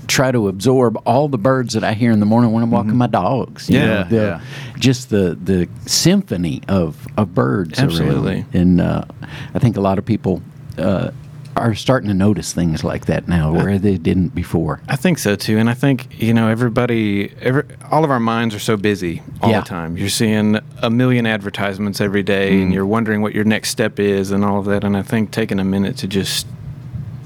try 0.08 0.32
to 0.32 0.48
absorb 0.48 0.98
all 1.06 1.28
the 1.28 1.38
birds 1.38 1.74
that 1.76 1.84
I 1.84 1.94
hear 1.94 2.12
in 2.12 2.20
the 2.20 2.26
morning 2.26 2.52
when 2.52 2.64
I'm 2.64 2.72
walking 2.72 2.96
my 2.96 3.06
dogs. 3.08 3.70
you 3.70 3.78
Yeah, 3.78 3.86
know, 3.86 4.04
the, 4.06 4.16
yeah. 4.16 4.42
just 4.80 5.10
the 5.12 5.38
the 5.42 5.70
symphony 5.86 6.62
of 6.68 7.06
of 7.18 7.34
birds. 7.36 7.78
around. 7.80 7.92
Absolutely. 7.92 8.46
and 8.54 8.82
uh, 8.82 9.06
I 9.54 9.60
think 9.60 9.78
a 9.78 9.82
lot 9.82 9.98
of 10.00 10.06
people. 10.06 10.42
Uh, 10.78 11.12
are 11.56 11.76
starting 11.76 12.08
to 12.08 12.14
notice 12.14 12.54
things 12.54 12.86
like 12.86 13.08
that 13.08 13.28
now 13.28 13.52
where 13.52 13.78
they 13.78 13.98
didn't 13.98 14.30
before. 14.34 14.80
I 14.88 14.96
think 14.96 15.18
so 15.18 15.36
too, 15.36 15.58
and 15.58 15.70
I 15.70 15.74
think 15.74 16.22
you 16.22 16.34
know 16.34 16.48
everybody, 16.48 17.34
every, 17.42 17.64
all 17.92 18.06
of 18.06 18.12
our 18.12 18.20
minds 18.20 18.56
are 18.56 18.60
so 18.60 18.78
busy 18.78 19.22
all 19.42 19.50
Yeah. 19.50 19.60
the 19.60 19.66
time. 19.66 19.98
You're 19.98 20.08
seeing 20.08 20.58
a 20.82 20.90
million 20.90 21.26
advertisements 21.26 22.00
every 22.00 22.24
day 22.24 22.52
Mm. 22.54 22.62
and 22.64 22.74
you're 22.74 22.86
wondering 22.86 23.22
what 23.22 23.36
your 23.36 23.44
next 23.44 23.72
step 23.72 24.00
is 24.00 24.32
and 24.32 24.46
all 24.46 24.60
of 24.60 24.66
that. 24.68 24.86
And 24.86 24.96
I 24.96 25.02
think 25.02 25.32
taking 25.32 25.60
a 25.60 25.66
minute 25.66 25.98
to 25.98 26.08
just 26.08 26.48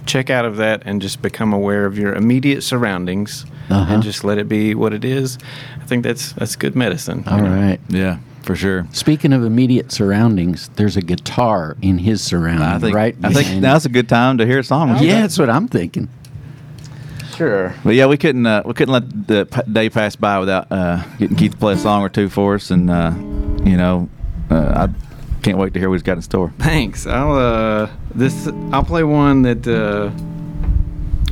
check 0.06 0.30
out 0.30 0.46
of 0.46 0.58
that 0.58 0.84
and 0.86 1.02
just 1.02 1.22
become 1.22 1.54
aware 1.54 1.86
of 1.86 1.98
your 1.98 2.14
immediate 2.14 2.62
surroundings 2.64 3.46
Uh-huh. 3.70 3.94
and 3.94 4.04
just 4.04 4.24
let 4.24 4.38
it 4.38 4.48
be 4.50 4.76
what 4.76 4.94
it 4.94 5.04
is. 5.06 5.38
I 5.82 5.86
think 5.86 6.04
that's 6.04 6.34
that's 6.34 6.56
good 6.56 6.76
medicine. 6.76 7.24
All 7.28 7.42
right. 7.42 7.80
Yeah, 7.90 8.18
for 8.44 8.56
sure. 8.56 8.88
Speaking 8.92 9.34
of 9.34 9.44
immediate 9.44 9.92
surroundings, 9.92 10.70
there's 10.76 10.98
a 10.98 11.02
guitar 11.02 11.76
in 11.82 11.98
his 12.00 12.22
surrounding, 12.22 12.68
I 12.68 12.80
think 12.80 12.96
right? 12.96 13.16
I 13.24 13.34
think 13.34 13.46
behind- 13.48 13.62
now's 13.62 13.86
a 13.86 13.90
good 13.90 14.08
time 14.10 14.38
to 14.40 14.46
hear 14.46 14.60
a 14.60 14.64
song. 14.64 14.98
yeah, 15.02 15.22
that's 15.22 15.38
what 15.40 15.50
I'm 15.50 15.68
thinking. 15.68 16.10
Sure. 17.36 17.74
But 17.84 17.96
yeah, 17.96 18.06
we 18.06 18.18
couldn't 18.18 18.46
uh, 18.46 18.62
we 18.66 18.74
couldn't 18.74 18.94
let 18.94 19.28
the 19.28 19.46
p- 19.48 19.72
day 19.72 19.90
pass 19.90 20.16
by 20.16 20.38
without 20.40 20.72
uh, 20.72 21.02
getting 21.18 21.36
Keith 21.36 21.52
to 21.54 21.58
play 21.58 21.74
a 21.74 21.78
song 21.78 22.02
or 22.04 22.10
two 22.10 22.30
for 22.30 22.56
us, 22.56 22.70
and 22.70 22.90
uh, 22.92 23.12
you 23.66 23.76
know, 23.76 24.08
uh, 24.52 24.88
I 24.88 25.13
can't 25.44 25.58
wait 25.58 25.74
to 25.74 25.80
hear 25.80 25.90
what 25.90 25.96
he's 25.96 26.04
got 26.04 26.18
in 26.18 26.22
store. 26.22 26.54
Thanks. 26.58 27.06
I'll 27.06 27.34
uh 27.34 27.90
this 28.16 28.48
I'll 28.72 28.84
play 28.84 29.04
one 29.04 29.44
that 29.44 29.68
uh 29.68 30.10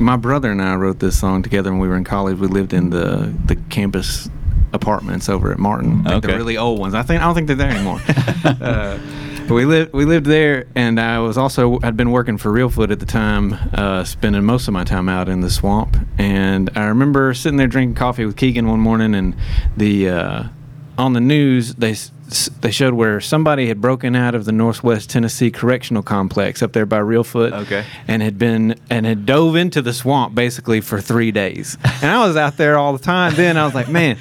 my 0.00 0.16
brother 0.16 0.50
and 0.50 0.60
I 0.60 0.74
wrote 0.74 0.98
this 0.98 1.18
song 1.18 1.42
together 1.42 1.70
when 1.70 1.80
we 1.80 1.88
were 1.88 1.96
in 1.96 2.04
college. 2.04 2.38
We 2.38 2.46
lived 2.46 2.72
in 2.72 2.90
the 2.90 3.34
the 3.46 3.56
campus 3.70 4.28
apartments 4.72 5.28
over 5.28 5.52
at 5.52 5.58
Martin, 5.58 6.04
like 6.04 6.22
the 6.22 6.28
really 6.28 6.56
old 6.56 6.78
ones. 6.78 6.94
I 6.94 7.02
think 7.02 7.22
I 7.22 7.24
don't 7.24 7.34
think 7.34 7.46
they're 7.46 7.56
there 7.56 7.70
anymore. 7.70 8.00
uh, 8.44 8.98
we 9.50 9.64
lived 9.64 9.92
we 9.92 10.04
lived 10.04 10.26
there, 10.26 10.66
and 10.74 11.00
I 11.00 11.18
was 11.18 11.36
also 11.36 11.78
I'd 11.82 11.96
been 11.96 12.10
working 12.10 12.38
for 12.38 12.50
Reelfoot 12.50 12.90
at 12.90 13.00
the 13.00 13.06
time, 13.06 13.54
uh, 13.74 14.04
spending 14.04 14.44
most 14.44 14.68
of 14.68 14.74
my 14.74 14.84
time 14.84 15.08
out 15.08 15.28
in 15.28 15.40
the 15.40 15.50
swamp. 15.50 15.96
And 16.18 16.70
I 16.74 16.84
remember 16.84 17.34
sitting 17.34 17.56
there 17.56 17.66
drinking 17.66 17.96
coffee 17.96 18.24
with 18.24 18.36
Keegan 18.36 18.66
one 18.66 18.80
morning, 18.80 19.14
and 19.14 19.34
the 19.76 20.08
uh, 20.08 20.44
on 20.98 21.12
the 21.12 21.20
news 21.20 21.74
they 21.74 21.94
they 22.60 22.70
showed 22.70 22.94
where 22.94 23.20
somebody 23.20 23.68
had 23.68 23.80
broken 23.80 24.14
out 24.16 24.34
of 24.34 24.44
the 24.44 24.52
Northwest 24.52 25.10
Tennessee 25.10 25.50
Correctional 25.50 26.02
Complex 26.02 26.62
up 26.62 26.72
there 26.72 26.86
by 26.86 26.98
Reelfoot, 26.98 27.52
Okay. 27.52 27.84
and 28.08 28.22
had 28.22 28.38
been 28.38 28.74
and 28.90 29.06
had 29.06 29.26
dove 29.26 29.56
into 29.56 29.82
the 29.82 29.92
swamp 29.92 30.34
basically 30.34 30.80
for 30.80 31.00
three 31.00 31.30
days. 31.30 31.76
And 32.02 32.10
I 32.10 32.26
was 32.26 32.36
out 32.36 32.56
there 32.56 32.76
all 32.78 32.92
the 32.92 33.02
time. 33.02 33.34
Then 33.34 33.56
I 33.56 33.64
was 33.64 33.74
like, 33.74 33.88
man. 33.88 34.16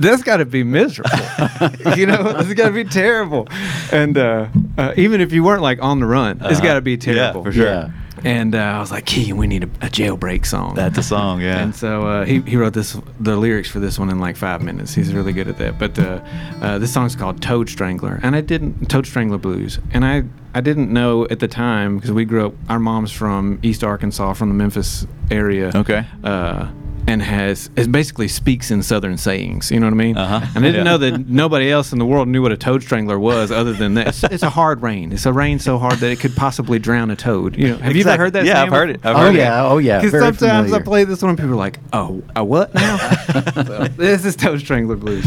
That's 0.00 0.22
got 0.22 0.38
to 0.38 0.46
be 0.46 0.64
miserable, 0.64 1.10
you 1.96 2.06
know. 2.06 2.34
It's 2.38 2.54
got 2.54 2.68
to 2.68 2.72
be 2.72 2.82
terrible, 2.82 3.46
and 3.92 4.16
uh, 4.16 4.48
uh, 4.78 4.94
even 4.96 5.20
if 5.20 5.32
you 5.32 5.44
weren't 5.44 5.60
like 5.62 5.80
on 5.82 6.00
the 6.00 6.06
run, 6.06 6.38
it's 6.42 6.60
got 6.62 6.74
to 6.74 6.80
be 6.80 6.96
terrible. 6.96 7.44
for 7.44 7.52
sure. 7.52 7.66
Yeah. 7.66 7.90
And 8.24 8.54
uh, 8.54 8.58
I 8.58 8.78
was 8.80 8.90
like, 8.90 9.06
Keegan, 9.06 9.36
we 9.36 9.46
need 9.46 9.64
a, 9.64 9.66
a 9.66 9.88
jailbreak 9.88 10.46
song. 10.46 10.74
That's 10.74 10.98
a 10.98 11.02
song, 11.02 11.40
yeah. 11.42 11.60
And 11.60 11.74
so 11.74 12.06
uh, 12.06 12.24
he, 12.24 12.40
he 12.42 12.56
wrote 12.56 12.74
this 12.74 12.98
the 13.20 13.36
lyrics 13.36 13.70
for 13.70 13.80
this 13.80 13.98
one 13.98 14.10
in 14.10 14.18
like 14.18 14.36
five 14.36 14.62
minutes. 14.62 14.94
He's 14.94 15.12
really 15.12 15.32
good 15.32 15.48
at 15.48 15.58
that. 15.58 15.78
But 15.78 15.98
uh, 15.98 16.20
uh, 16.60 16.78
this 16.78 16.92
song's 16.92 17.16
called 17.16 17.42
Toad 17.42 17.68
Strangler, 17.68 18.20
and 18.22 18.36
I 18.36 18.40
didn't 18.40 18.88
Toad 18.90 19.06
Strangler 19.06 19.38
Blues, 19.38 19.78
and 19.92 20.04
I 20.04 20.24
I 20.54 20.60
didn't 20.60 20.92
know 20.92 21.26
at 21.28 21.40
the 21.40 21.48
time 21.48 21.96
because 21.96 22.12
we 22.12 22.24
grew 22.24 22.46
up. 22.46 22.54
Our 22.68 22.78
mom's 22.78 23.12
from 23.12 23.58
East 23.62 23.82
Arkansas, 23.82 24.34
from 24.34 24.48
the 24.48 24.54
Memphis 24.54 25.06
area. 25.30 25.72
Okay. 25.74 26.06
Uh, 26.22 26.70
and 27.06 27.20
has 27.22 27.68
it 27.76 27.90
basically 27.90 28.28
speaks 28.28 28.70
in 28.70 28.82
Southern 28.82 29.16
sayings. 29.18 29.70
You 29.70 29.80
know 29.80 29.86
what 29.86 29.94
I 29.94 29.96
mean? 29.96 30.16
Uh-huh. 30.16 30.46
And 30.54 30.64
I 30.64 30.68
didn't 30.68 30.74
Yeah. 30.74 30.82
know 30.92 30.98
that 30.98 31.18
nobody 31.28 31.70
else 31.70 31.92
in 31.92 31.98
the 31.98 32.06
world 32.06 32.28
knew 32.28 32.42
what 32.42 32.52
a 32.52 32.56
toad 32.56 32.82
strangler 32.82 33.18
was, 33.18 33.50
other 33.50 33.72
than 33.72 33.94
that. 33.94 34.08
It's, 34.08 34.24
it's 34.24 34.42
a 34.42 34.50
hard 34.50 34.82
rain. 34.82 35.12
It's 35.12 35.26
a 35.26 35.32
rain 35.32 35.58
so 35.58 35.78
hard 35.78 35.94
that 35.98 36.10
it 36.10 36.20
could 36.20 36.34
possibly 36.36 36.78
drown 36.78 37.10
a 37.10 37.16
toad. 37.16 37.56
You 37.56 37.70
know? 37.70 37.76
Have 37.78 37.96
you 37.96 38.04
ever 38.04 38.16
heard 38.16 38.32
that? 38.34 38.44
Yeah, 38.44 38.54
saying 38.54 38.66
I've 38.68 38.72
heard 38.72 38.90
it. 38.90 39.00
I've 39.04 39.16
Oh 39.16 39.18
heard 39.20 39.34
it. 39.34 39.38
yeah, 39.38 39.64
oh 39.66 39.78
yeah. 39.78 40.00
Because 40.00 40.12
sometimes 40.38 40.38
familiar. 40.70 40.80
I 40.80 40.82
play 40.84 41.04
this 41.04 41.22
one 41.22 41.30
and 41.30 41.38
people 41.38 41.52
are 41.52 41.56
like, 41.56 41.78
"Oh, 41.92 42.22
a 42.36 42.44
what 42.44 42.74
now?" 42.74 42.96
So, 43.52 43.88
this 43.96 44.24
is 44.24 44.36
Toad 44.36 44.60
Strangler 44.60 44.96
Blues. 44.96 45.24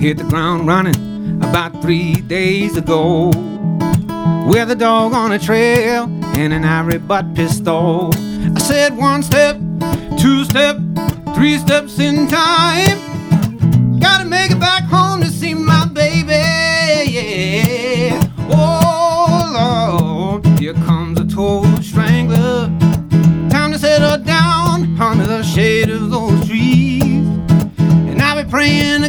Hit 0.00 0.16
the 0.16 0.24
ground 0.24 0.66
running 0.66 0.94
about 1.50 1.82
three 1.82 2.14
days 2.14 2.76
ago. 2.76 3.30
With 4.46 4.70
a 4.70 4.76
dog 4.78 5.14
on 5.14 5.32
a 5.32 5.38
trail 5.38 6.04
and 6.38 6.52
an 6.52 6.64
ivory 6.64 6.98
butt 6.98 7.34
pistol. 7.34 8.12
I 8.56 8.60
said 8.60 8.96
one 8.96 9.24
step, 9.24 9.56
two 10.16 10.44
step, 10.44 10.76
three 11.34 11.58
steps 11.58 11.98
in 11.98 12.28
time. 12.28 12.98
Gotta 13.98 14.24
make 14.26 14.52
it 14.52 14.60
back 14.60 14.84
home 14.84 15.22
to 15.22 15.26
see 15.26 15.54
my 15.54 15.86
baby. 15.86 16.38
Yeah. 17.10 18.22
Oh 18.48 19.50
Lord, 19.52 20.46
here 20.60 20.74
comes 20.74 21.18
a 21.18 21.26
toad 21.26 21.84
strangler. 21.84 22.70
Time 23.50 23.72
to 23.72 23.78
settle 23.78 24.22
down 24.24 24.96
under 25.00 25.26
the 25.26 25.42
shade 25.42 25.90
of 25.90 26.10
those 26.10 26.46
trees. 26.46 27.26
And 28.08 28.22
I'll 28.22 28.40
be 28.40 28.48
praying 28.48 29.02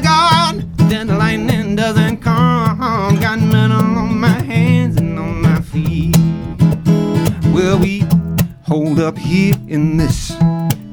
hold 8.72 9.02
up 9.02 9.18
here 9.18 9.54
in 9.68 9.98
this 9.98 10.32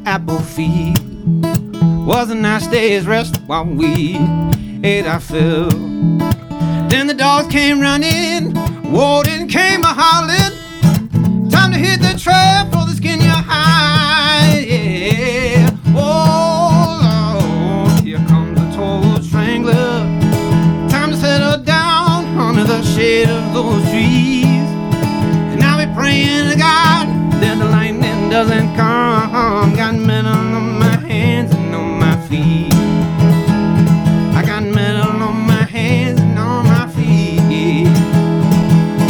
apple 0.05 0.41
field. 0.41 0.99
Was 2.09 2.29
a 2.29 2.35
nice 2.35 2.67
day's 2.67 3.07
rest 3.07 3.37
while 3.47 3.67
we 3.67 4.17
ate 4.83 5.07
our 5.07 5.21
fill. 5.21 5.71
Then 6.89 7.07
the 7.07 7.15
dogs 7.15 7.47
came 7.47 7.79
running, 7.79 8.53
Warden 8.91 9.47
came 9.47 9.85
a 9.85 9.95
hollering. 9.95 11.51
Time 11.51 11.71
to 11.71 11.79
hit 11.79 12.01
the 12.01 12.19
trail 12.19 12.65
for 12.73 12.85
the 12.85 12.95
skin 12.97 13.21
you 13.21 13.29
hide. 13.29 14.65
Yeah. 14.67 15.71
Oh 15.95 16.99
Lord, 17.07 18.01
here 18.05 18.19
comes 18.27 18.59
a 18.59 18.77
toad 18.77 19.23
strangler. 19.23 20.01
Time 20.91 21.13
to 21.13 21.17
settle 21.17 21.63
down 21.63 22.27
under 22.39 22.65
the 22.65 22.83
shade 22.83 23.29
of 23.29 23.55
those 23.55 23.88
doesn't 28.45 28.77
come. 28.77 29.75
Got 29.75 29.97
metal 29.97 30.31
on 30.31 30.79
my 30.79 30.97
hands 31.09 31.53
and 31.53 31.75
on 31.75 31.99
my 31.99 32.17
feet. 32.29 32.73
I 34.33 34.45
got 34.47 34.63
metal 34.63 35.11
on 35.11 35.35
my 35.45 35.65
hands 35.65 36.21
and 36.21 36.39
on 36.39 36.65
my 36.67 36.87
feet. 36.93 37.89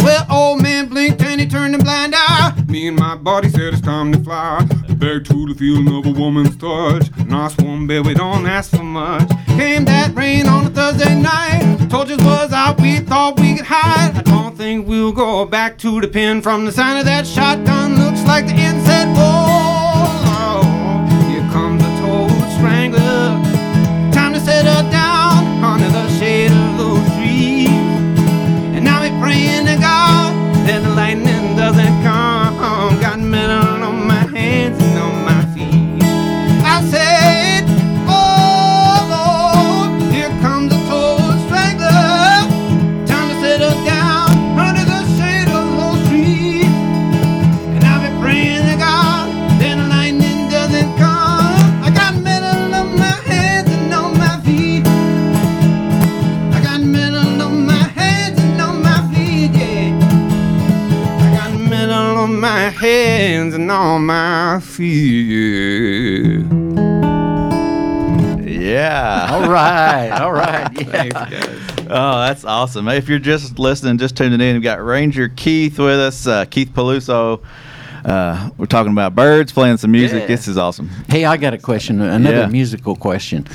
Well, 0.03 0.25
old 0.31 0.63
man 0.63 0.87
blinked 0.87 1.21
and 1.21 1.39
he 1.39 1.45
turned 1.45 1.75
a 1.75 1.77
blind 1.77 2.15
eye. 2.17 2.55
Me 2.67 2.87
and 2.87 2.97
my 2.97 3.15
body 3.17 3.49
said 3.49 3.71
it's 3.71 3.81
time 3.81 4.11
to 4.13 4.19
fly. 4.23 4.67
Back 4.99 5.23
to 5.23 5.45
the 5.47 5.55
feeling 5.57 5.87
of 5.95 6.05
a 6.05 6.11
woman's 6.11 6.57
touch. 6.57 7.09
Nice 7.25 7.55
bed, 7.55 8.05
we 8.05 8.13
don't 8.13 8.45
ask 8.45 8.71
for 8.71 8.83
much. 8.83 9.29
Came 9.47 9.85
that 9.85 10.13
rain 10.13 10.45
on 10.45 10.65
a 10.65 10.69
Thursday 10.69 11.15
night. 11.15 11.87
Soldiers 11.89 12.17
was 12.17 12.51
out, 12.51 12.81
we 12.81 12.99
thought 12.99 13.39
we 13.39 13.55
could 13.55 13.65
hide. 13.65 14.17
I 14.17 14.21
don't 14.23 14.57
think 14.57 14.89
we'll 14.89 15.13
go 15.13 15.45
back 15.45 15.77
to 15.79 16.01
the 16.01 16.07
pen 16.09 16.41
from 16.41 16.65
the 16.65 16.73
sound 16.73 16.99
of 16.99 17.05
that 17.05 17.25
shotgun. 17.25 17.95
Looks 17.97 18.25
like 18.25 18.45
the 18.47 18.55
end 18.55 18.85
said, 18.85 19.15
Oh, 71.15 72.19
that's 72.21 72.45
awesome. 72.45 72.87
If 72.87 73.09
you're 73.09 73.19
just 73.19 73.59
listening, 73.59 73.97
just 73.97 74.15
tuning 74.15 74.39
in, 74.41 74.55
we've 74.55 74.63
got 74.63 74.83
Ranger 74.83 75.29
Keith 75.29 75.79
with 75.79 75.99
us, 75.99 76.27
uh, 76.27 76.45
Keith 76.45 76.69
Paluso. 76.73 77.41
Uh, 78.05 78.49
we're 78.57 78.65
talking 78.65 78.93
about 78.93 79.13
birds, 79.13 79.51
playing 79.51 79.75
some 79.77 79.91
music. 79.91 80.21
Yeah. 80.21 80.27
This 80.27 80.47
is 80.47 80.57
awesome. 80.57 80.87
Hey, 81.09 81.25
I 81.25 81.35
got 81.35 81.53
a 81.53 81.57
question, 81.57 81.99
another 82.01 82.37
Yeah. 82.37 82.47
musical 82.47 82.95
question. 82.95 83.45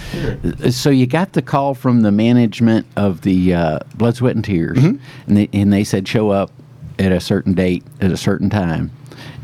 Uh, 0.62 0.70
So 0.70 0.90
you 0.90 1.06
got 1.06 1.32
the 1.32 1.40
call 1.42 1.74
from 1.74 2.02
the 2.02 2.12
management 2.12 2.86
of 2.96 3.22
the 3.22 3.54
uh, 3.54 3.78
Blood, 3.96 4.16
Sweat, 4.16 4.34
and 4.36 4.44
Tears, 4.44 4.76
Mm-hmm. 4.78 4.96
and, 5.28 5.36
they, 5.36 5.48
and 5.54 5.72
they 5.72 5.82
said 5.84 6.06
show 6.06 6.30
up 6.30 6.50
at 6.98 7.10
a 7.10 7.20
certain 7.20 7.54
date 7.54 7.84
at 8.00 8.10
a 8.10 8.16
certain 8.16 8.50
time. 8.50 8.90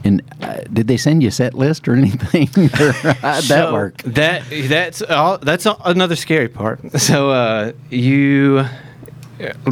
And 0.04 0.22
uh, 0.40 0.60
did 0.72 0.86
they 0.88 0.96
send 0.96 1.22
you 1.22 1.28
a 1.28 1.32
set 1.32 1.52
list 1.54 1.86
or 1.88 1.94
anything? 1.96 2.48
or 2.80 2.92
how'd 2.92 3.14
that 3.22 3.42
So, 3.44 3.72
work? 3.72 4.02
That 4.02 4.42
that's 4.68 5.02
all, 5.02 5.38
that's 5.38 5.66
a- 5.66 5.76
another 5.84 6.16
scary 6.16 6.48
part. 6.48 6.80
So 7.00 7.30
uh, 7.30 7.72
you 7.90 8.64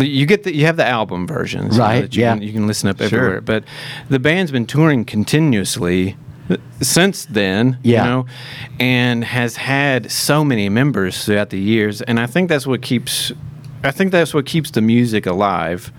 you 0.00 0.24
get 0.26 0.44
the 0.44 0.54
you 0.54 0.64
have 0.66 0.76
the 0.76 0.86
album 0.86 1.26
version, 1.26 1.70
so 1.72 1.78
Right, 1.80 2.00
that 2.02 2.16
You 2.16 2.22
yeah. 2.22 2.34
can, 2.34 2.42
you 2.42 2.52
can 2.52 2.66
listen 2.66 2.88
up 2.88 2.98
Sure. 2.98 3.06
everywhere. 3.06 3.40
But 3.42 3.64
the 4.08 4.18
band's 4.18 4.50
been 4.50 4.66
touring 4.66 5.04
continuously 5.04 6.16
since 6.80 7.26
then. 7.26 7.78
Yeah. 7.82 8.04
You 8.04 8.10
know, 8.10 8.26
and 8.80 9.24
has 9.24 9.56
had 9.56 10.10
so 10.10 10.44
many 10.44 10.68
members 10.68 11.24
throughout 11.24 11.50
the 11.50 11.60
years, 11.60 12.00
and 12.02 12.18
I 12.18 12.26
think 12.26 12.48
that's 12.48 12.66
what 12.66 12.80
keeps. 12.82 13.32
I 13.84 13.90
think 13.92 14.10
that's 14.10 14.34
what 14.34 14.44
keeps 14.46 14.70
the 14.72 14.80
music 14.80 15.24
alive, 15.26 15.92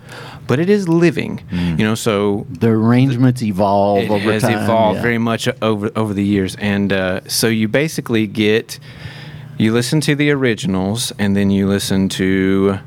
but 0.50 0.58
it 0.58 0.68
is 0.68 0.88
living, 0.88 1.40
Mm. 1.52 1.78
you 1.78 1.84
know. 1.86 1.94
So 1.94 2.44
The 2.50 2.68
arrangements 2.68 3.40
evolve 3.42 4.04
it 4.04 4.10
over 4.10 4.32
has 4.32 4.42
time. 4.42 4.58
evolved 4.64 4.96
yeah. 4.96 5.02
very 5.08 5.18
much 5.18 5.48
over 5.62 5.90
over 5.94 6.12
the 6.12 6.24
years, 6.24 6.56
and 6.56 6.92
uh, 6.92 7.20
so 7.28 7.46
you 7.46 7.68
basically 7.68 8.26
get 8.26 8.78
you 9.58 9.72
listen 9.72 10.00
to 10.00 10.14
the 10.16 10.30
originals, 10.32 11.12
and 11.18 11.36
then 11.36 11.50
you 11.50 11.68
listen 11.68 12.08
to 12.08 12.78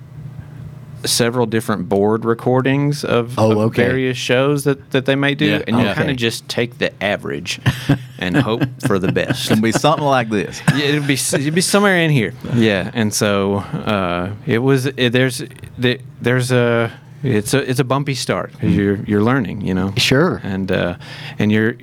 several 1.06 1.46
different 1.46 1.90
board 1.90 2.24
recordings 2.26 3.04
of, 3.04 3.38
Oh, 3.38 3.52
of 3.52 3.58
okay. 3.68 3.86
various 3.86 4.18
shows 4.18 4.64
that, 4.64 4.92
that 4.92 5.06
they 5.06 5.16
may 5.16 5.36
do, 5.36 5.46
Yeah. 5.46 5.62
and 5.68 5.78
you 5.78 5.84
Okay. 5.84 5.94
kind 5.96 6.10
of 6.10 6.16
just 6.16 6.48
take 6.48 6.78
the 6.78 6.92
average 7.04 7.60
and 8.20 8.38
hope 8.38 8.64
for 8.88 9.00
the 9.00 9.12
best. 9.12 9.42
It's 9.42 9.50
gonna 9.50 9.62
be 9.62 9.74
something 9.74 10.06
like 10.06 10.30
this. 10.30 10.62
Yeah, 10.78 10.86
it'll 10.86 11.06
be 11.08 11.14
it'd 11.36 11.54
be 11.54 11.62
somewhere 11.62 11.98
in 12.00 12.10
here. 12.10 12.34
Yeah, 12.56 12.90
and 12.94 13.14
so 13.14 13.58
uh, 13.96 14.30
it 14.48 14.60
was. 14.60 14.86
It, 14.86 15.12
there's 15.12 15.44
the, 15.78 16.00
there's 16.22 16.52
a 16.52 16.90
it's 17.24 17.54
a 17.54 17.70
it's 17.70 17.80
a 17.80 17.84
bumpy 17.84 18.16
start 18.16 18.52
'cause 18.60 18.72
you're 18.72 18.98
you're 19.06 19.24
learning, 19.24 19.62
you 19.62 19.74
know. 19.74 19.94
Sure. 19.98 20.42
And 20.44 20.72
uh, 20.72 20.96
and 21.40 21.52
you're 21.52 21.76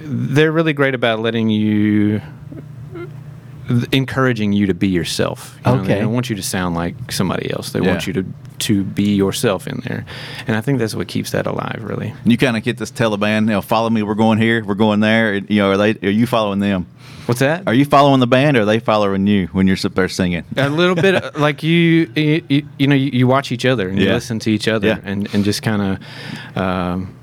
they're 0.00 0.52
really 0.52 0.72
great 0.72 0.94
about 0.94 1.20
letting 1.20 1.48
you 1.50 2.20
encouraging 3.92 4.52
you 4.52 4.66
to 4.66 4.74
be 4.74 4.88
yourself. 4.88 5.58
You 5.64 5.72
know, 5.72 5.78
Okay. 5.80 5.94
They 5.94 6.00
don't 6.00 6.12
want 6.12 6.28
you 6.28 6.36
to 6.36 6.42
sound 6.42 6.74
like 6.74 7.12
somebody 7.12 7.50
else. 7.52 7.70
They 7.70 7.80
want 7.80 8.06
you 8.06 8.12
to 8.14 8.24
to 8.62 8.84
be 8.84 9.14
yourself 9.14 9.66
in 9.66 9.80
there, 9.84 10.04
and 10.46 10.56
I 10.56 10.60
think 10.60 10.78
that's 10.78 10.94
what 10.94 11.08
keeps 11.08 11.30
that 11.32 11.46
alive. 11.46 11.80
Really. 11.82 12.14
You 12.24 12.36
kind 12.36 12.56
of 12.56 12.62
get 12.62 12.78
this 12.78 12.90
Taliban, 12.90 13.42
you 13.42 13.46
know, 13.48 13.62
follow 13.62 13.90
me. 13.90 14.02
We're 14.02 14.14
going 14.14 14.38
here. 14.38 14.64
We're 14.64 14.74
going 14.74 15.00
there. 15.00 15.34
You 15.34 15.62
know, 15.62 15.70
are 15.70 15.76
they? 15.76 15.90
Are 16.06 16.10
you 16.10 16.26
following 16.26 16.58
them? 16.60 16.86
What's 17.26 17.38
that? 17.38 17.62
Are 17.68 17.74
you 17.74 17.84
following 17.84 18.18
the 18.18 18.26
band, 18.26 18.56
or 18.56 18.62
are 18.62 18.64
they 18.64 18.80
following 18.80 19.26
you 19.28 19.46
when 19.48 19.68
you're 19.68 19.76
up 19.84 19.94
there 19.94 20.08
singing? 20.08 20.44
a 20.56 20.68
little 20.68 20.96
bit 20.96 21.14
uh, 21.14 21.30
like 21.36 21.62
you, 21.62 22.10
you, 22.16 22.66
you, 22.78 22.86
know, 22.88 22.96
you, 22.96 23.28
watch 23.28 23.52
each 23.52 23.64
other 23.64 23.88
and 23.88 23.98
you 23.98 24.06
listen 24.06 24.40
to 24.40 24.50
each 24.50 24.66
other 24.66 24.88
Yeah. 24.88 25.00
and, 25.04 25.32
and 25.32 25.44
just 25.44 25.62
kind 25.62 26.00
of, 26.56 26.56
um, 26.56 27.14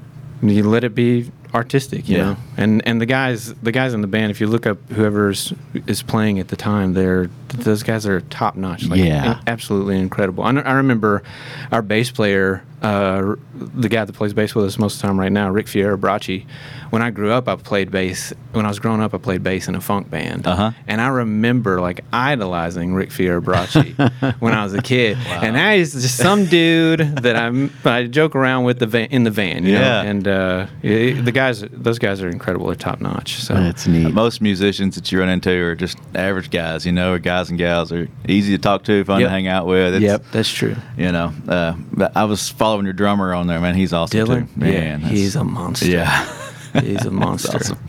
you 0.42 0.64
let 0.64 0.86
it 0.86 0.96
be 0.96 1.30
artistic, 1.54 2.08
you 2.08 2.18
Yeah. 2.18 2.24
know. 2.24 2.38
And 2.58 2.82
and 2.88 3.02
the 3.02 3.06
guys, 3.06 3.54
the 3.56 3.72
guys 3.72 3.94
in 3.94 4.02
the 4.02 4.08
band, 4.08 4.32
if 4.32 4.40
you 4.42 4.48
look 4.48 4.68
up 4.68 4.78
whoever's 4.92 5.54
is 5.88 6.04
playing 6.04 6.40
at 6.40 6.50
the 6.50 6.56
time, 6.56 6.94
they're 6.94 7.30
those 7.50 7.82
guys 7.84 8.06
are 8.06 8.22
top 8.22 8.56
notch, 8.56 8.86
like 8.88 9.00
Yeah. 9.00 9.40
absolutely 9.48 9.98
incredible. 10.00 10.44
I, 10.44 10.52
I 10.52 10.74
remember 10.74 11.24
our 11.72 11.82
bass 11.82 12.12
player, 12.12 12.62
uh, 12.82 13.36
the 13.54 13.90
guy 13.90 14.06
that 14.06 14.14
plays 14.14 14.34
bass 14.34 14.56
with 14.56 14.66
us 14.66 14.78
most 14.78 14.96
of 14.96 15.02
the 15.02 15.08
time 15.08 15.20
right 15.20 15.32
now, 15.32 15.50
Rick 15.50 15.66
Fierabracci. 15.68 16.46
When 16.90 17.02
I 17.04 17.12
grew 17.12 17.32
up, 17.32 17.48
I 17.48 17.56
played 17.56 17.92
bass. 17.92 18.34
When 18.54 18.66
I 18.66 18.70
was 18.70 18.80
growing 18.80 19.00
up, 19.02 19.14
I 19.14 19.20
played 19.20 19.44
bass 19.44 19.68
in 19.68 19.76
a 19.76 19.82
funk 19.82 20.10
band. 20.10 20.48
Uh-huh. 20.48 20.72
And 20.88 21.00
I 21.02 21.10
remember 21.10 21.80
like 21.82 22.02
idolizing 22.12 22.96
Rick 22.96 23.10
Fierabracci 23.10 24.40
when 24.40 24.54
I 24.54 24.64
was 24.64 24.74
a 24.74 24.82
kid. 24.82 25.18
And 25.28 25.54
now 25.56 25.74
he's 25.74 25.94
just 25.94 26.18
some 26.18 26.46
dude 26.46 27.00
that 27.18 27.36
I'm 27.36 27.72
I 27.86 28.06
joke 28.08 28.36
around 28.36 28.64
with 28.64 28.80
the 28.80 28.88
van, 28.88 29.08
in 29.12 29.24
the 29.24 29.30
van, 29.32 29.66
you 29.66 29.74
Yeah. 29.74 29.80
know. 30.04 30.10
And 30.10 30.28
uh, 30.28 30.68
it- 30.82 31.26
the 31.26 31.32
guys, 31.32 31.64
those 31.72 32.00
guys 32.00 32.22
are 32.24 32.30
incredible. 32.30 32.66
They're 32.68 32.76
top 32.76 33.02
notch. 33.02 33.36
So 33.36 33.54
That's 33.54 33.86
neat. 33.86 34.12
Most 34.14 34.42
musicians 34.42 34.96
that 34.96 35.12
you 35.12 35.20
run 35.20 35.30
into 35.30 35.52
are 35.52 35.76
just 35.76 35.98
average 36.16 36.50
guys, 36.50 36.86
you 36.88 36.92
know, 36.92 37.14
or 37.14 37.20
guys 37.20 37.50
and 37.50 37.58
gals 37.60 37.92
are 37.92 38.08
easy 38.28 38.56
to 38.56 38.62
talk 38.62 38.84
to, 38.86 39.04
fun 39.04 39.20
Yep. 39.20 39.28
to 39.28 39.30
hang 39.32 39.48
out 39.48 39.68
with. 39.68 39.96
It's, 39.96 40.04
Yep. 40.04 40.24
that's 40.32 40.50
true. 40.52 40.76
You 40.98 41.12
know, 41.12 41.34
uh, 41.48 41.74
but 41.92 42.16
I 42.18 42.24
was 42.24 42.50
following 42.50 42.69
your 42.84 42.94
drummer 42.94 43.34
on 43.34 43.48
there, 43.48 43.60
man. 43.60 43.76
He's 43.76 43.94
awesome 43.94 44.20
Dylan, 44.20 44.54
too. 44.54 44.60
Man, 44.60 45.02
yeah, 45.02 45.08
he's 45.08 45.36
a 45.36 45.44
monster. 45.44 45.88
yeah. 45.88 46.26
he's 46.82 47.06
a 47.06 47.12
monster. 47.12 47.58
awesome. 47.58 47.80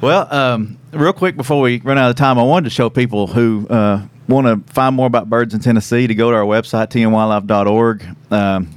Well, 0.00 0.32
um, 0.34 0.78
real 0.92 1.12
quick 1.12 1.36
before 1.36 1.60
we 1.60 1.80
run 1.80 1.98
out 1.98 2.10
of 2.10 2.16
time, 2.16 2.38
I 2.38 2.42
wanted 2.42 2.64
to 2.64 2.70
show 2.70 2.90
people 2.90 3.26
who 3.26 3.66
uh, 3.68 4.02
want 4.28 4.46
to 4.46 4.72
find 4.72 4.94
more 4.94 5.06
about 5.06 5.30
birds 5.30 5.54
in 5.54 5.60
Tennessee 5.60 6.06
to 6.06 6.14
go 6.14 6.30
to 6.30 6.36
our 6.36 6.44
website 6.44 6.88
tnwildlife.org, 6.88 8.04
um, 8.30 8.68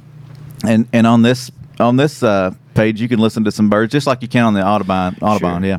and 0.64 0.88
and 0.92 1.06
on 1.06 1.22
this 1.22 1.50
on 1.78 1.96
this 1.96 2.22
uh, 2.22 2.52
page 2.74 3.00
you 3.00 3.08
can 3.08 3.18
listen 3.18 3.44
to 3.44 3.52
some 3.52 3.68
birds 3.68 3.92
just 3.92 4.06
like 4.06 4.22
you 4.22 4.28
can 4.28 4.44
on 4.44 4.54
the 4.54 4.64
Audubon. 4.66 5.16
Audubon, 5.20 5.62
Sure. 5.62 5.68
yeah. 5.68 5.78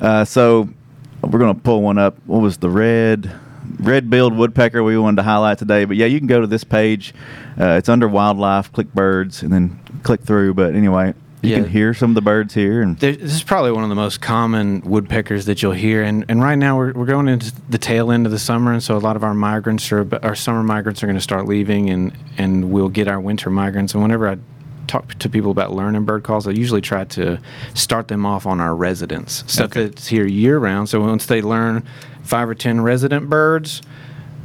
Uh, 0.00 0.24
so 0.24 0.68
we're 1.22 1.38
gonna 1.38 1.54
pull 1.54 1.82
one 1.82 1.98
up. 1.98 2.16
What 2.26 2.40
was 2.42 2.56
the 2.58 2.68
red? 2.70 3.30
Red-bellied 3.78 4.34
woodpecker 4.34 4.82
we 4.82 4.96
wanted 4.98 5.16
to 5.16 5.22
highlight 5.22 5.58
today, 5.58 5.84
but 5.84 5.96
yeah, 5.96 6.06
you 6.06 6.18
can 6.18 6.26
go 6.28 6.40
to 6.40 6.46
this 6.46 6.64
page. 6.64 7.14
Uh, 7.60 7.70
it's 7.78 7.88
under 7.88 8.08
wildlife. 8.08 8.72
Click 8.72 8.92
birds, 8.94 9.42
and 9.42 9.52
then 9.52 9.78
click 10.02 10.22
through. 10.22 10.54
But 10.54 10.74
anyway, 10.74 11.14
you 11.42 11.50
Yeah. 11.50 11.56
can 11.60 11.68
hear 11.70 11.92
some 11.94 12.10
of 12.10 12.14
the 12.14 12.22
birds 12.22 12.54
here, 12.54 12.82
and 12.82 12.96
There, 12.98 13.12
this 13.16 13.32
is 13.34 13.42
probably 13.42 13.72
one 13.72 13.82
of 13.82 13.88
the 13.88 13.96
most 13.96 14.20
common 14.20 14.80
woodpeckers 14.84 15.46
that 15.46 15.62
you'll 15.62 15.72
hear, 15.72 16.02
and, 16.02 16.24
and 16.28 16.40
right 16.42 16.56
now 16.56 16.76
we're, 16.76 16.92
we're 16.92 17.06
going 17.06 17.28
into 17.28 17.52
the 17.68 17.78
tail 17.78 18.12
end 18.12 18.26
of 18.26 18.32
the 18.32 18.38
summer, 18.38 18.72
and 18.72 18.82
so 18.82 18.96
a 18.96 18.98
lot 18.98 19.16
of 19.16 19.24
our 19.24 19.34
migrants 19.34 19.90
are 19.90 20.06
our 20.22 20.34
summer 20.36 20.62
migrants 20.62 21.02
are 21.02 21.06
going 21.06 21.16
to 21.16 21.20
start 21.22 21.46
leaving, 21.46 21.90
and 21.90 22.12
and 22.38 22.70
we'll 22.70 22.88
get 22.88 23.08
our 23.08 23.20
winter 23.20 23.50
migrants. 23.50 23.92
And 23.94 24.02
whenever 24.02 24.28
I 24.28 24.36
talk 24.88 25.14
to 25.14 25.28
people 25.28 25.50
about 25.50 25.72
learning 25.72 26.04
bird 26.04 26.22
calls, 26.22 26.46
I 26.46 26.50
usually 26.50 26.80
try 26.80 27.04
to 27.04 27.38
start 27.72 28.08
them 28.08 28.26
off 28.26 28.46
on 28.46 28.60
our 28.60 28.74
residents 28.76 29.42
stuff 29.46 29.66
Okay. 29.70 29.84
that's 29.86 30.08
here 30.08 30.26
year 30.26 30.58
round. 30.58 30.88
So 30.90 31.00
once 31.00 31.26
they 31.26 31.40
learn 31.40 31.82
five 32.22 32.48
or 32.48 32.54
ten 32.54 32.80
resident 32.80 33.28
birds. 33.28 33.82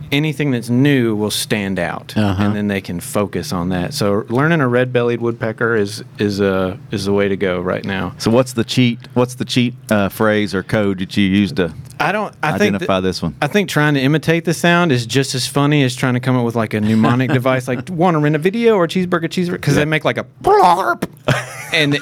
Anything 0.09 0.51
that's 0.51 0.69
new 0.69 1.17
will 1.17 1.31
stand 1.31 1.77
out, 1.77 2.15
Uh-huh. 2.15 2.41
and 2.41 2.55
then 2.55 2.69
they 2.69 2.79
can 2.79 3.01
focus 3.01 3.51
on 3.51 3.67
that. 3.69 3.93
So, 3.93 4.25
learning 4.29 4.61
a 4.61 4.67
red-bellied 4.69 5.19
woodpecker 5.19 5.75
is 5.75 6.01
is 6.17 6.39
a 6.39 6.79
is 6.91 7.03
the 7.03 7.11
way 7.11 7.27
to 7.27 7.35
go 7.35 7.59
right 7.59 7.83
now. 7.83 8.13
So 8.17 8.31
what's 8.31 8.53
the 8.53 8.63
cheat? 8.63 8.99
What's 9.15 9.35
the 9.35 9.43
cheat 9.43 9.73
uh, 9.91 10.07
phrase 10.07 10.55
or 10.55 10.63
code 10.63 10.99
that 10.99 11.17
you 11.17 11.25
use 11.25 11.51
to 11.53 11.73
I 11.99 12.13
don't. 12.13 12.33
I 12.41 12.57
think 12.57 12.75
identify 12.75 13.01
this 13.01 13.21
one? 13.21 13.35
I 13.41 13.47
think 13.47 13.67
trying 13.67 13.95
to 13.95 13.99
imitate 13.99 14.45
the 14.45 14.53
sound 14.53 14.93
is 14.93 15.05
just 15.05 15.35
as 15.35 15.45
funny 15.45 15.83
as 15.83 15.93
trying 15.93 16.13
to 16.13 16.21
come 16.21 16.37
up 16.37 16.45
with 16.45 16.55
like 16.55 16.73
a 16.73 16.79
mnemonic 16.79 17.29
device, 17.33 17.67
like 17.67 17.89
want 17.89 18.15
to 18.15 18.19
rent 18.19 18.33
a 18.37 18.39
video 18.39 18.75
or 18.75 18.87
cheeseburger, 18.87 19.23
cheeseburger, 19.27 19.51
because 19.53 19.75
they 19.75 19.83
make 19.83 20.05
like 20.05 20.17
a 20.17 20.25
blurp, 20.41 21.03
and 21.73 21.97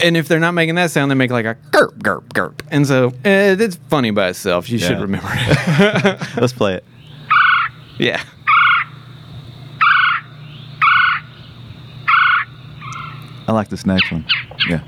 and 0.00 0.16
if 0.16 0.28
they're 0.28 0.40
not 0.40 0.52
making 0.52 0.74
that 0.76 0.90
sound, 0.90 1.10
they 1.10 1.14
make 1.14 1.30
like 1.30 1.44
a 1.46 1.56
gurp, 1.70 1.98
gurp, 2.02 2.32
gurp, 2.32 2.62
and 2.70 2.86
so 2.86 3.08
eh, 3.24 3.56
it's 3.58 3.76
funny 3.88 4.10
by 4.10 4.28
itself. 4.28 4.68
You 4.68 4.78
should 4.78 4.92
Yeah. 4.96 5.02
remember 5.02 5.28
it. 5.32 6.36
Let's 6.40 6.52
play 6.52 6.74
it. 6.74 6.84
yeah. 7.98 8.22
I 13.46 13.52
like 13.52 13.68
this 13.68 13.84
next 13.84 14.10
one. 14.10 14.24
Yeah. 14.68 14.80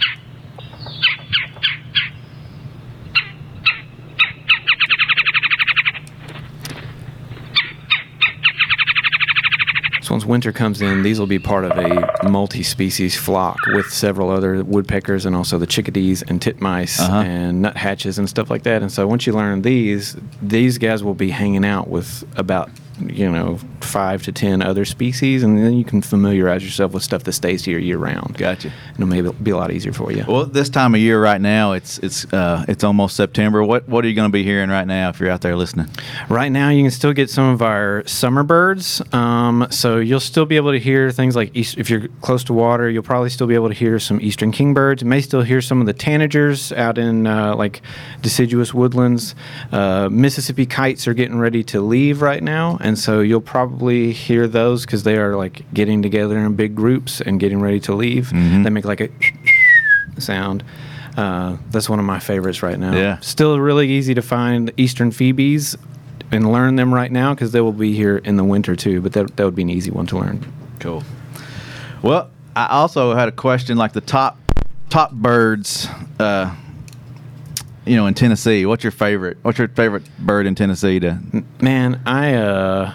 So 10.07 10.14
once 10.14 10.25
winter 10.25 10.53
comes 10.53 10.81
in, 10.83 11.03
these 11.03 11.19
will 11.19 11.27
be 11.27 11.40
part 11.40 11.64
of 11.64 11.73
a 11.73 12.29
multi-species 12.31 13.16
flock 13.16 13.57
with 13.75 13.87
several 13.87 14.31
other 14.31 14.62
woodpeckers 14.62 15.27
and 15.27 15.35
also 15.35 15.59
the 15.59 15.66
chickadees 15.66 16.23
and 16.23 16.40
titmice 16.40 17.01
Uh-huh. 17.01 17.23
and 17.23 17.61
nuthatches 17.64 18.16
and 18.16 18.29
stuff 18.29 18.49
like 18.49 18.62
that. 18.62 18.83
And 18.83 18.92
so 18.92 19.05
once 19.09 19.27
you 19.27 19.33
learn 19.33 19.62
these, 19.62 20.16
these 20.40 20.79
guys 20.79 21.03
will 21.03 21.14
be 21.14 21.31
hanging 21.31 21.64
out 21.64 21.88
with 21.88 22.23
about 22.37 22.71
you 23.00 23.30
know 23.30 23.59
five 23.80 24.22
to 24.24 24.32
ten 24.32 24.62
other 24.62 24.85
species, 24.85 25.42
and 25.42 25.59
then 25.59 25.74
you 25.74 25.85
can 25.85 26.02
familiarize 26.02 26.64
yourself 26.64 26.92
with 26.92 27.02
stuff 27.02 27.24
that 27.24 27.32
stays 27.32 27.64
here 27.64 27.78
year 27.78 27.98
round. 27.98 28.37
Gotcha. 28.37 28.72
And 28.88 28.96
it'll 28.96 29.06
maybe 29.06 29.30
be 29.42 29.50
a 29.50 29.56
lot 29.56 29.70
easier 29.70 29.92
for 29.92 30.12
you. 30.12 30.24
Well, 30.26 30.46
this 30.46 30.68
time 30.68 30.94
of 30.94 31.00
year 31.00 31.22
right 31.22 31.40
now, 31.40 31.72
it's 31.72 31.98
it's 31.98 32.24
uh, 32.32 32.64
it's 32.68 32.85
almost 32.85 33.16
September. 33.16 33.62
What 33.62 33.88
what 33.88 34.04
are 34.04 34.09
you 34.09 34.14
going 34.14 34.28
to 34.28 34.32
be 34.32 34.42
hearing 34.42 34.70
right 34.70 34.87
now 34.87 35.11
if 35.11 35.20
you're 35.20 35.30
out 35.30 35.40
there 35.40 35.56
listening? 35.56 35.88
Right 36.28 36.50
now, 36.50 36.70
you 36.70 36.82
can 36.82 36.90
still 36.90 37.12
get 37.12 37.30
some 37.30 37.48
of 37.48 37.62
our 37.62 38.06
summer 38.06 38.42
birds. 38.42 39.02
Um, 39.12 39.66
so 39.70 39.98
you'll 39.98 40.20
still 40.20 40.46
be 40.46 40.56
able 40.56 40.72
to 40.72 40.78
hear 40.78 41.11
things 41.11 41.37
like 41.37 41.54
east, 41.54 41.78
if 41.78 41.90
you're 41.90 42.09
close 42.20 42.44
to 42.44 42.52
water, 42.52 42.88
you'll 42.88 43.02
probably 43.02 43.30
still 43.30 43.46
be 43.46 43.54
able 43.54 43.68
to 43.68 43.74
hear 43.74 43.98
some 43.98 44.20
eastern 44.20 44.52
kingbirds. 44.52 45.02
You 45.02 45.09
may 45.09 45.20
still 45.20 45.42
hear 45.42 45.61
some 45.61 45.80
of 45.80 45.87
the 45.87 45.94
tanagers 45.94 46.76
out 46.76 46.98
in 46.98 47.26
uh, 47.26 47.54
like 47.56 47.82
deciduous 48.22 48.72
woodlands. 48.74 49.35
Uh, 49.72 50.09
Mississippi 50.11 50.66
kites 50.66 51.06
are 51.06 51.14
getting 51.14 51.38
ready 51.38 51.62
to 51.64 51.80
leave 51.80 52.22
right 52.22 52.42
now, 52.42 52.78
and 52.87 52.96
so 52.96 53.20
you'll 53.20 53.40
probably 53.40 54.12
hear 54.12 54.46
those 54.46 54.87
because 54.87 55.03
they 55.03 55.16
are 55.16 55.35
like 55.35 55.62
getting 55.75 56.03
together 56.03 56.38
in 56.38 56.55
big 56.55 56.77
groups 56.77 57.20
and 57.20 57.40
getting 57.40 57.61
ready 57.61 57.81
to 57.81 57.92
leave. 57.92 58.31
They 58.31 58.70
make 58.70 58.85
like 58.85 59.01
a 59.01 59.09
sound. 60.20 60.62
Uh, 61.16 61.57
that's 61.70 61.88
one 61.88 61.99
of 61.99 62.05
my 62.05 62.20
favorites 62.20 62.62
right 62.62 62.79
now. 62.79 62.94
Yeah. 62.94 63.18
Still 63.18 63.59
really 63.59 63.88
easy 63.90 64.14
to 64.14 64.22
find 64.22 64.70
eastern 64.77 65.11
phoebes 65.11 65.77
and 66.31 66.53
learn 66.53 66.77
them 66.77 66.94
right 66.94 67.11
now 67.11 67.35
because 67.35 67.51
they 67.51 67.61
will 67.61 67.72
be 67.72 67.92
here 67.92 68.18
in 68.18 68.37
the 68.37 68.44
winter 68.44 68.77
too. 68.77 69.01
But 69.01 69.14
that, 69.14 69.37
that 69.37 69.44
would 69.44 69.57
be 69.57 69.62
an 69.62 69.70
easy 69.70 69.90
one 69.90 70.07
to 70.07 70.18
learn. 70.18 70.53
Cool. 70.79 71.03
Well, 72.03 72.31
I 72.55 72.66
also 72.66 73.16
had 73.16 73.29
a 73.29 73.33
question 73.33 73.77
like 73.77 73.94
the 73.94 74.01
top 74.01 74.38
top 74.90 75.11
birds. 75.11 75.88
Uh, 76.20 76.55
you 77.87 77.96
know, 77.96 78.07
in 78.07 78.14
Tennessee, 78.14 78.66
what's 78.66 78.85
your 78.85 78.90
favorite? 78.90 79.38
What's 79.42 79.59
your 79.59 79.68
favorite 79.68 80.03
bird 80.18 80.46
in 80.46 80.55
Tennessee? 80.55 81.01
To 81.01 81.18
Man, 81.61 82.01
I 82.05 82.35
uh 82.35 82.92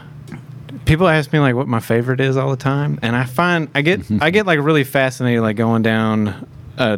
people 0.85 1.07
ask 1.07 1.31
me 1.31 1.39
like 1.39 1.55
what 1.55 1.67
my 1.67 1.79
favorite 1.79 2.19
is 2.19 2.37
all 2.37 2.49
the 2.49 2.57
time 2.57 2.99
and 3.01 3.15
I 3.15 3.23
find 3.25 3.69
I 3.73 3.81
get 3.81 4.01
I 4.21 4.29
get 4.29 4.45
like 4.45 4.59
really 4.59 4.83
fascinated 4.83 5.41
like 5.41 5.55
going 5.55 5.81
down 5.81 6.47
uh, 6.77 6.97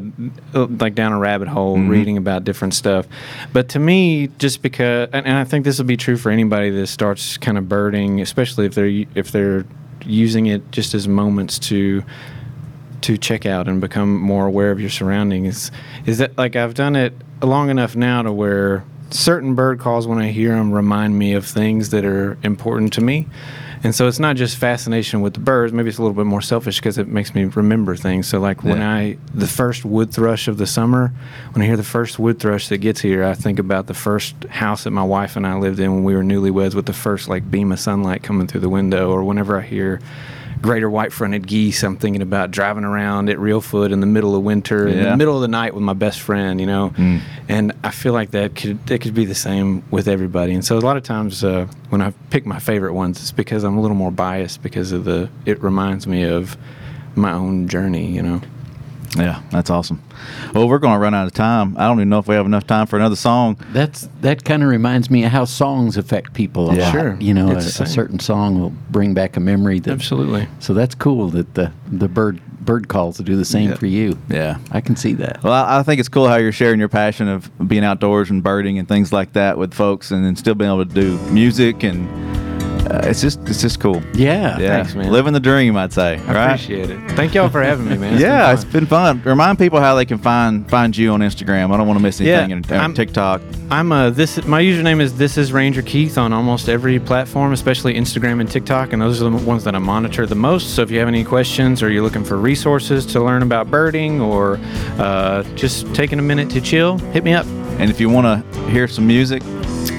like 0.53 0.95
down 0.95 1.12
a 1.12 1.19
rabbit 1.19 1.47
hole 1.47 1.77
reading 1.77 2.15
about 2.15 2.43
different 2.43 2.73
stuff. 2.73 3.06
But 3.51 3.69
to 3.69 3.79
me, 3.79 4.27
just 4.38 4.62
because, 4.62 5.10
and, 5.12 5.25
and 5.25 5.36
I 5.36 5.43
think 5.43 5.65
this 5.65 5.77
will 5.77 5.86
be 5.86 5.97
true 5.97 6.15
for 6.15 6.32
anybody 6.32 6.69
that 6.69 6.88
starts 6.88 7.38
kind 7.38 7.58
of 7.58 7.67
birding, 7.67 8.21
especially 8.21 8.65
if 8.65 8.75
they're 8.75 9.06
if 9.15 9.32
they're 9.32 9.65
using 10.06 10.45
it 10.45 10.71
just 10.71 10.93
as 10.93 11.08
moments 11.08 11.60
to 11.60 12.03
to 13.03 13.17
check 13.17 13.45
out 13.45 13.67
and 13.67 13.79
become 13.79 14.19
more 14.19 14.45
aware 14.47 14.71
of 14.71 14.79
your 14.79 14.89
surroundings 14.89 15.71
is 16.05 16.17
that 16.17 16.37
like 16.37 16.55
I've 16.55 16.73
done 16.73 16.95
it 16.95 17.13
long 17.41 17.69
enough 17.69 17.95
now 17.95 18.21
to 18.21 18.31
where 18.31 18.83
certain 19.11 19.55
bird 19.55 19.79
calls 19.79 20.07
when 20.07 20.17
I 20.19 20.29
hear 20.29 20.49
them 20.49 20.71
remind 20.71 21.17
me 21.17 21.33
of 21.33 21.45
things 21.45 21.89
that 21.89 22.05
are 22.05 22.37
important 22.43 22.93
to 22.93 23.01
me. 23.01 23.27
And 23.85 23.93
so 23.93 24.07
it's 24.07 24.19
not 24.19 24.37
just 24.37 24.55
fascination 24.55 25.19
with 25.19 25.33
the 25.33 25.41
birds. 25.41 25.73
Maybe 25.73 25.89
it's 25.89 25.97
a 25.97 26.01
little 26.01 26.15
bit 26.15 26.25
more 26.25 26.41
selfish 26.41 26.79
because 26.79 26.97
it 26.97 27.09
makes 27.09 27.35
me 27.35 27.43
remember 27.43 27.97
things. 27.97 28.29
So 28.29 28.39
like 28.39 28.63
when 28.63 28.81
I 28.81 29.17
the 29.33 29.47
first 29.47 29.83
wood 29.83 30.13
thrush 30.13 30.47
of 30.47 30.57
the 30.57 30.65
summer, 30.65 31.11
when 31.51 31.61
I 31.61 31.65
hear 31.65 31.75
the 31.75 31.83
first 31.83 32.17
wood 32.17 32.39
thrush 32.39 32.69
that 32.69 32.77
gets 32.77 33.01
here, 33.01 33.25
I 33.25 33.33
think 33.33 33.59
about 33.59 33.87
the 33.87 33.93
first 33.93 34.41
house 34.45 34.85
that 34.85 34.91
my 34.91 35.03
wife 35.03 35.35
and 35.35 35.45
I 35.45 35.57
lived 35.57 35.81
in 35.81 35.93
when 35.93 36.05
we 36.05 36.15
were 36.15 36.23
newlyweds 36.23 36.75
with 36.75 36.85
the 36.85 36.93
first 36.93 37.27
like 37.27 37.51
beam 37.51 37.73
of 37.73 37.79
sunlight 37.79 38.23
coming 38.23 38.47
through 38.47 38.61
the 38.61 38.69
window. 38.69 39.11
Or 39.11 39.25
whenever 39.25 39.59
I 39.59 39.63
hear 39.63 39.99
greater 40.63 40.89
white-fronted 40.89 41.45
geese, 41.45 41.84
I'm 41.84 41.97
thinking 41.97 42.23
about 42.23 42.49
driving 42.49 42.86
around 42.86 43.30
at 43.30 43.38
Reelfoot 43.38 43.91
in 43.91 43.99
the 43.99 44.08
middle 44.08 44.34
of 44.36 44.41
winter, 44.43 44.88
in 44.88 44.97
the 45.12 45.17
middle 45.17 45.36
of 45.36 45.41
the 45.41 45.47
night 45.49 45.76
with 45.76 45.84
my 45.84 45.93
best 45.93 46.21
friend, 46.21 46.60
you 46.60 46.65
know. 46.65 46.91
And 47.47 47.73
I 47.84 47.91
feel 47.91 48.13
like 48.13 48.32
that 48.32 48.56
could 48.56 48.84
that 48.88 49.02
could 49.02 49.13
be 49.13 49.26
the 49.26 49.36
same 49.36 49.84
with 49.91 50.08
everybody. 50.08 50.54
And 50.54 50.65
so 50.65 50.78
a 50.78 50.80
lot 50.80 50.97
of 50.97 51.04
times 51.04 51.43
uh, 51.43 51.67
when 51.89 52.02
I 52.02 52.12
pick 52.32 52.45
my 52.47 52.60
favorite 52.60 52.93
ones, 52.93 53.19
it's 53.19 53.32
because 53.32 53.63
I'm 53.63 53.78
a 53.78 53.82
little 53.82 53.97
more 53.97 54.12
biased 54.12 54.63
because 54.63 54.91
of 54.91 55.04
the. 55.04 55.30
It 55.45 55.62
reminds 55.62 56.08
me 56.08 56.23
of 56.23 56.58
my 57.15 57.34
own 57.34 57.67
journey, 57.67 58.08
you 58.10 58.23
know. 58.23 58.41
Yeah, 59.17 59.41
that's 59.52 59.69
awesome. 59.69 60.02
Well, 60.54 60.67
we're 60.67 60.80
going 60.80 60.93
to 60.93 60.99
run 60.99 61.13
out 61.13 61.28
of 61.28 61.34
time. 61.34 61.76
I 61.78 61.88
don't 61.88 61.97
even 61.99 62.10
know 62.10 62.19
if 62.19 62.28
we 62.28 62.36
have 62.36 62.45
enough 62.45 62.65
time 62.65 62.88
for 62.88 62.97
another 62.97 63.15
song. 63.15 63.58
That's 63.71 64.08
that 64.21 64.43
kind 64.43 64.63
of 64.63 64.69
reminds 64.69 65.10
me 65.12 65.23
of 65.23 65.32
how 65.32 65.45
songs 65.45 65.97
affect 65.97 66.34
people 66.34 66.73
Yeah. 66.73 66.86
lot. 66.86 66.91
Sure. 66.91 67.17
You 67.19 67.34
know, 67.34 67.49
a, 67.49 67.58
a 67.58 67.62
certain 67.62 68.19
song 68.19 68.60
will 68.60 68.71
bring 68.89 69.13
back 69.13 69.38
a 69.38 69.39
memory. 69.39 69.80
That, 69.80 69.91
Absolutely. 69.91 70.47
So 70.60 70.73
that's 70.73 70.95
cool 70.95 71.30
that 71.30 71.54
the 71.54 71.71
the 71.91 72.08
bird 72.08 72.41
bird 72.62 72.88
calls 72.88 73.17
will 73.17 73.26
do 73.26 73.36
the 73.36 73.43
same 73.45 73.69
Yeah. 73.71 73.76
for 73.76 73.88
you. 73.88 74.17
Yeah. 74.30 74.58
I 74.71 74.80
can 74.82 74.95
see 74.95 75.13
that. 75.15 75.43
Well, 75.43 75.52
I, 75.54 75.80
I 75.80 75.84
think 75.84 75.99
it's 75.99 76.08
cool 76.10 76.28
how 76.30 76.38
you're 76.38 76.52
sharing 76.54 76.80
your 76.80 76.88
passion 76.89 77.28
of 77.28 77.52
being 77.67 77.84
outdoors 77.84 78.30
and 78.30 78.41
birding 78.41 78.80
and 78.80 78.88
things 78.88 79.12
like 79.12 79.34
that 79.34 79.58
with 79.58 79.73
folks, 79.73 80.12
and 80.12 80.26
then 80.26 80.36
still 80.38 80.56
being 80.56 80.71
able 80.71 80.86
to 80.86 80.93
do 80.93 81.17
music 81.32 81.84
and 81.84 82.08
uh, 82.89 83.01
it's 83.05 83.21
just 83.21 83.39
it's 83.47 83.61
just 83.61 83.79
cool. 83.79 84.01
Yeah. 84.13 84.57
Yeah, 84.59 84.67
Thanks, 84.77 84.93
man. 84.95 85.11
living 85.11 85.33
the 85.33 85.39
dream, 85.39 85.75
I'd 85.77 85.93
say. 85.93 86.19
I 86.27 86.33
right? 86.33 86.45
appreciate 86.53 86.89
it. 86.89 86.99
Thank 87.11 87.33
y'all 87.33 87.49
for 87.49 87.61
having 87.63 87.87
me, 87.87 87.97
man. 87.97 88.19
yeah, 88.19 88.51
it's 88.51 88.63
it's 88.63 88.71
been 88.71 88.85
fun. 88.85 89.21
Remind 89.23 89.57
people 89.57 89.79
how 89.79 89.95
they 89.95 90.05
can 90.05 90.17
find 90.17 90.69
find 90.69 90.95
you 90.95 91.11
on 91.11 91.21
Instagram. 91.21 91.71
I 91.73 91.77
don't 91.77 91.87
want 91.87 91.97
to 91.99 92.03
miss 92.03 92.19
Yeah, 92.19 92.39
anything. 92.39 92.51
and 92.53 92.71
I'm- 92.71 92.93
TikTok. 92.93 93.41
I'm 93.71 93.91
uh 93.91 94.09
this 94.11 94.43
my 94.45 94.61
username 94.61 95.01
is 95.01 95.17
this 95.17 95.37
is 95.37 95.51
Ranger 95.53 95.81
Keith 95.81 96.17
on 96.17 96.33
almost 96.33 96.69
every 96.69 96.99
platform, 96.99 97.53
especially 97.53 97.93
Instagram 97.95 98.39
and 98.41 98.49
TikTok, 98.51 98.93
and 98.93 99.01
those 99.01 99.21
are 99.21 99.29
the 99.29 99.37
ones 99.45 99.63
that 99.63 99.73
I 99.75 99.79
monitor 99.79 100.25
the 100.25 100.35
most. 100.35 100.75
So 100.75 100.81
if 100.83 100.91
you 100.91 100.99
have 100.99 101.07
any 101.07 101.23
questions 101.23 101.81
or 101.81 101.89
you're 101.89 102.03
looking 102.03 102.23
for 102.25 102.37
resources 102.37 103.05
to 103.07 103.21
learn 103.23 103.41
about 103.41 103.71
birding 103.71 104.19
or 104.21 104.59
uh, 104.99 105.43
just 105.55 105.91
taking 105.95 106.19
a 106.19 106.21
minute 106.21 106.49
to 106.51 106.61
chill, 106.61 106.97
hit 107.13 107.23
me 107.23 107.33
up. 107.33 107.45
And 107.79 107.89
if 107.89 107.99
you 107.99 108.09
want 108.09 108.27
to 108.53 108.59
hear 108.69 108.87
some 108.87 109.07
music, 109.07 109.41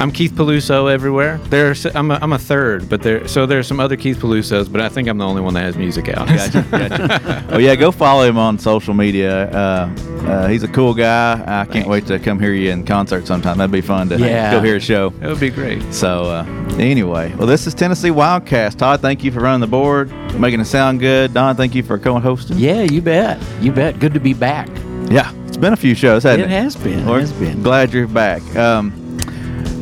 I'm 0.01 0.11
Keith 0.11 0.33
Paluso 0.33 0.91
everywhere. 0.93 1.39
There's 1.49 1.85
I'm 1.87 2.11
a, 2.11 2.19
I'm 2.21 2.33
a 2.33 2.39
third, 2.39 2.89
but 2.89 3.03
there 3.03 3.27
so 3.29 3.47
there's 3.47 3.67
some 3.67 3.81
other 3.81 3.97
Keith 3.97 4.19
Palusos, 4.19 4.71
but 4.71 4.81
I 4.81 4.89
think 4.89 5.09
I'm 5.09 5.19
the 5.19 5.25
only 5.27 5.41
one 5.41 5.55
that 5.55 5.63
has 5.63 5.77
music 5.77 6.09
out. 6.09 6.27
Gotcha, 6.29 6.67
gotcha. 6.71 7.47
oh 7.51 7.59
yeah, 7.59 7.75
go 7.75 7.91
follow 7.93 8.25
him 8.29 8.37
on 8.37 8.59
social 8.59 8.93
media. 8.95 9.51
Uh, 9.51 9.95
uh, 10.27 10.49
he's 10.49 10.63
a 10.63 10.69
cool 10.69 10.95
guy. 10.95 11.35
I 11.35 11.65
can't 11.65 11.73
Thanks. 11.73 11.89
wait 11.89 12.07
to 12.07 12.19
come 12.19 12.41
hear 12.41 12.53
you 12.53 12.71
in 12.71 12.85
concert 12.85 13.27
sometime. 13.27 13.59
That'd 13.59 13.71
be 13.73 13.81
fun 13.81 14.09
to 14.11 14.19
Yeah. 14.19 14.53
go 14.53 14.61
hear 14.61 14.77
a 14.77 14.81
show. 14.81 15.13
It 15.23 15.27
would 15.29 15.41
be 15.41 15.51
great. 15.51 15.83
So 15.95 16.25
uh, 16.25 16.45
anyway, 16.79 17.35
well, 17.37 17.47
this 17.47 17.67
is 17.67 17.75
Tennessee 17.75 18.09
Wildcast. 18.11 18.77
Todd, 18.79 19.01
thank 19.01 19.23
you 19.23 19.31
for 19.33 19.41
running 19.41 19.61
the 19.61 19.67
board, 19.67 20.11
making 20.39 20.61
it 20.61 20.65
sound 20.67 21.01
good. 21.01 21.33
Don, 21.35 21.57
thank 21.57 21.75
you 21.75 21.83
for 21.83 21.99
co-hosting. 21.99 22.59
Yeah, 22.59 22.83
you 22.83 23.01
bet. 23.01 23.41
You 23.61 23.71
bet. 23.73 24.01
Good 24.01 24.15
to 24.15 24.21
be 24.21 24.35
back. 24.35 24.69
Yeah, 25.11 25.33
it's 25.47 25.57
been 25.59 25.73
a 25.73 25.77
few 25.77 25.95
shows, 25.95 26.23
hasn't 26.25 26.43
It 26.43 26.47
it? 26.47 26.51
has 26.51 26.75
been. 26.77 27.01
It 27.01 27.07
We're 27.07 27.21
has 27.21 27.33
been. 27.33 27.63
Glad 27.63 27.93
you're 27.93 28.07
back. 28.09 28.43
Um, 28.57 28.93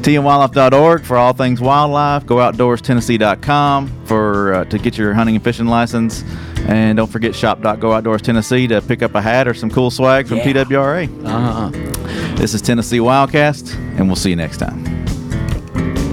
tnwildlife.org 0.02 1.04
for 1.04 1.16
all 1.16 1.32
things 1.32 1.60
wildlife. 1.60 2.26
Go 2.26 2.36
outdoorstennessee.com 2.36 4.04
for 4.06 4.54
uh, 4.54 4.64
to 4.66 4.78
get 4.78 4.98
your 4.98 5.14
hunting 5.14 5.36
and 5.36 5.44
fishing 5.44 5.66
license. 5.66 6.24
And 6.66 6.96
don't 6.96 7.10
forget 7.10 7.34
shop.gooutdoorstennessee 7.34 8.68
to 8.68 8.82
pick 8.82 9.02
up 9.02 9.14
a 9.14 9.22
hat 9.22 9.48
or 9.48 9.54
some 9.54 9.70
cool 9.70 9.90
swag 9.90 10.26
from 10.28 10.38
Yeah. 10.38 10.52
TWRA. 10.64 11.08
Uh-huh. 11.26 11.70
This 12.36 12.54
is 12.54 12.62
Tennessee 12.62 12.98
Wildcast, 12.98 13.74
and 13.98 14.06
we'll 14.06 14.16
see 14.16 14.30
you 14.30 14.36
next 14.36 14.58
time. 14.58 14.84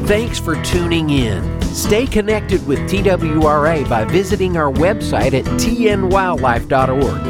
Thanks 0.05 0.39
for 0.39 0.55
tuning 0.63 1.09
in. 1.11 1.61
Stay 1.61 2.07
connected 2.07 2.65
with 2.65 2.79
TWRA 2.89 3.87
by 3.87 4.05
visiting 4.05 4.57
our 4.57 4.71
website 4.71 5.33
at 5.33 5.45
tnwildlife.org 5.59 7.27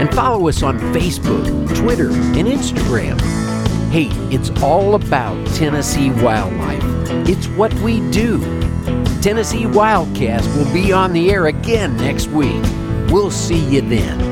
and 0.00 0.14
follow 0.14 0.48
us 0.48 0.62
on 0.62 0.78
Facebook, 0.94 1.44
Twitter, 1.76 2.10
and 2.10 2.46
Instagram. 2.46 3.20
Hey, 3.90 4.06
it's 4.30 4.50
all 4.62 4.94
about 4.94 5.44
Tennessee 5.48 6.12
wildlife. 6.12 6.80
It's 7.28 7.48
what 7.48 7.74
we 7.80 7.98
do. 8.12 8.38
Tennessee 9.20 9.64
Wildcast 9.64 10.46
will 10.56 10.72
be 10.72 10.92
on 10.92 11.12
the 11.12 11.32
air 11.32 11.46
again 11.46 11.96
next 11.96 12.28
week. 12.28 12.62
We'll 13.10 13.32
see 13.32 13.58
you 13.58 13.80
then. 13.80 14.29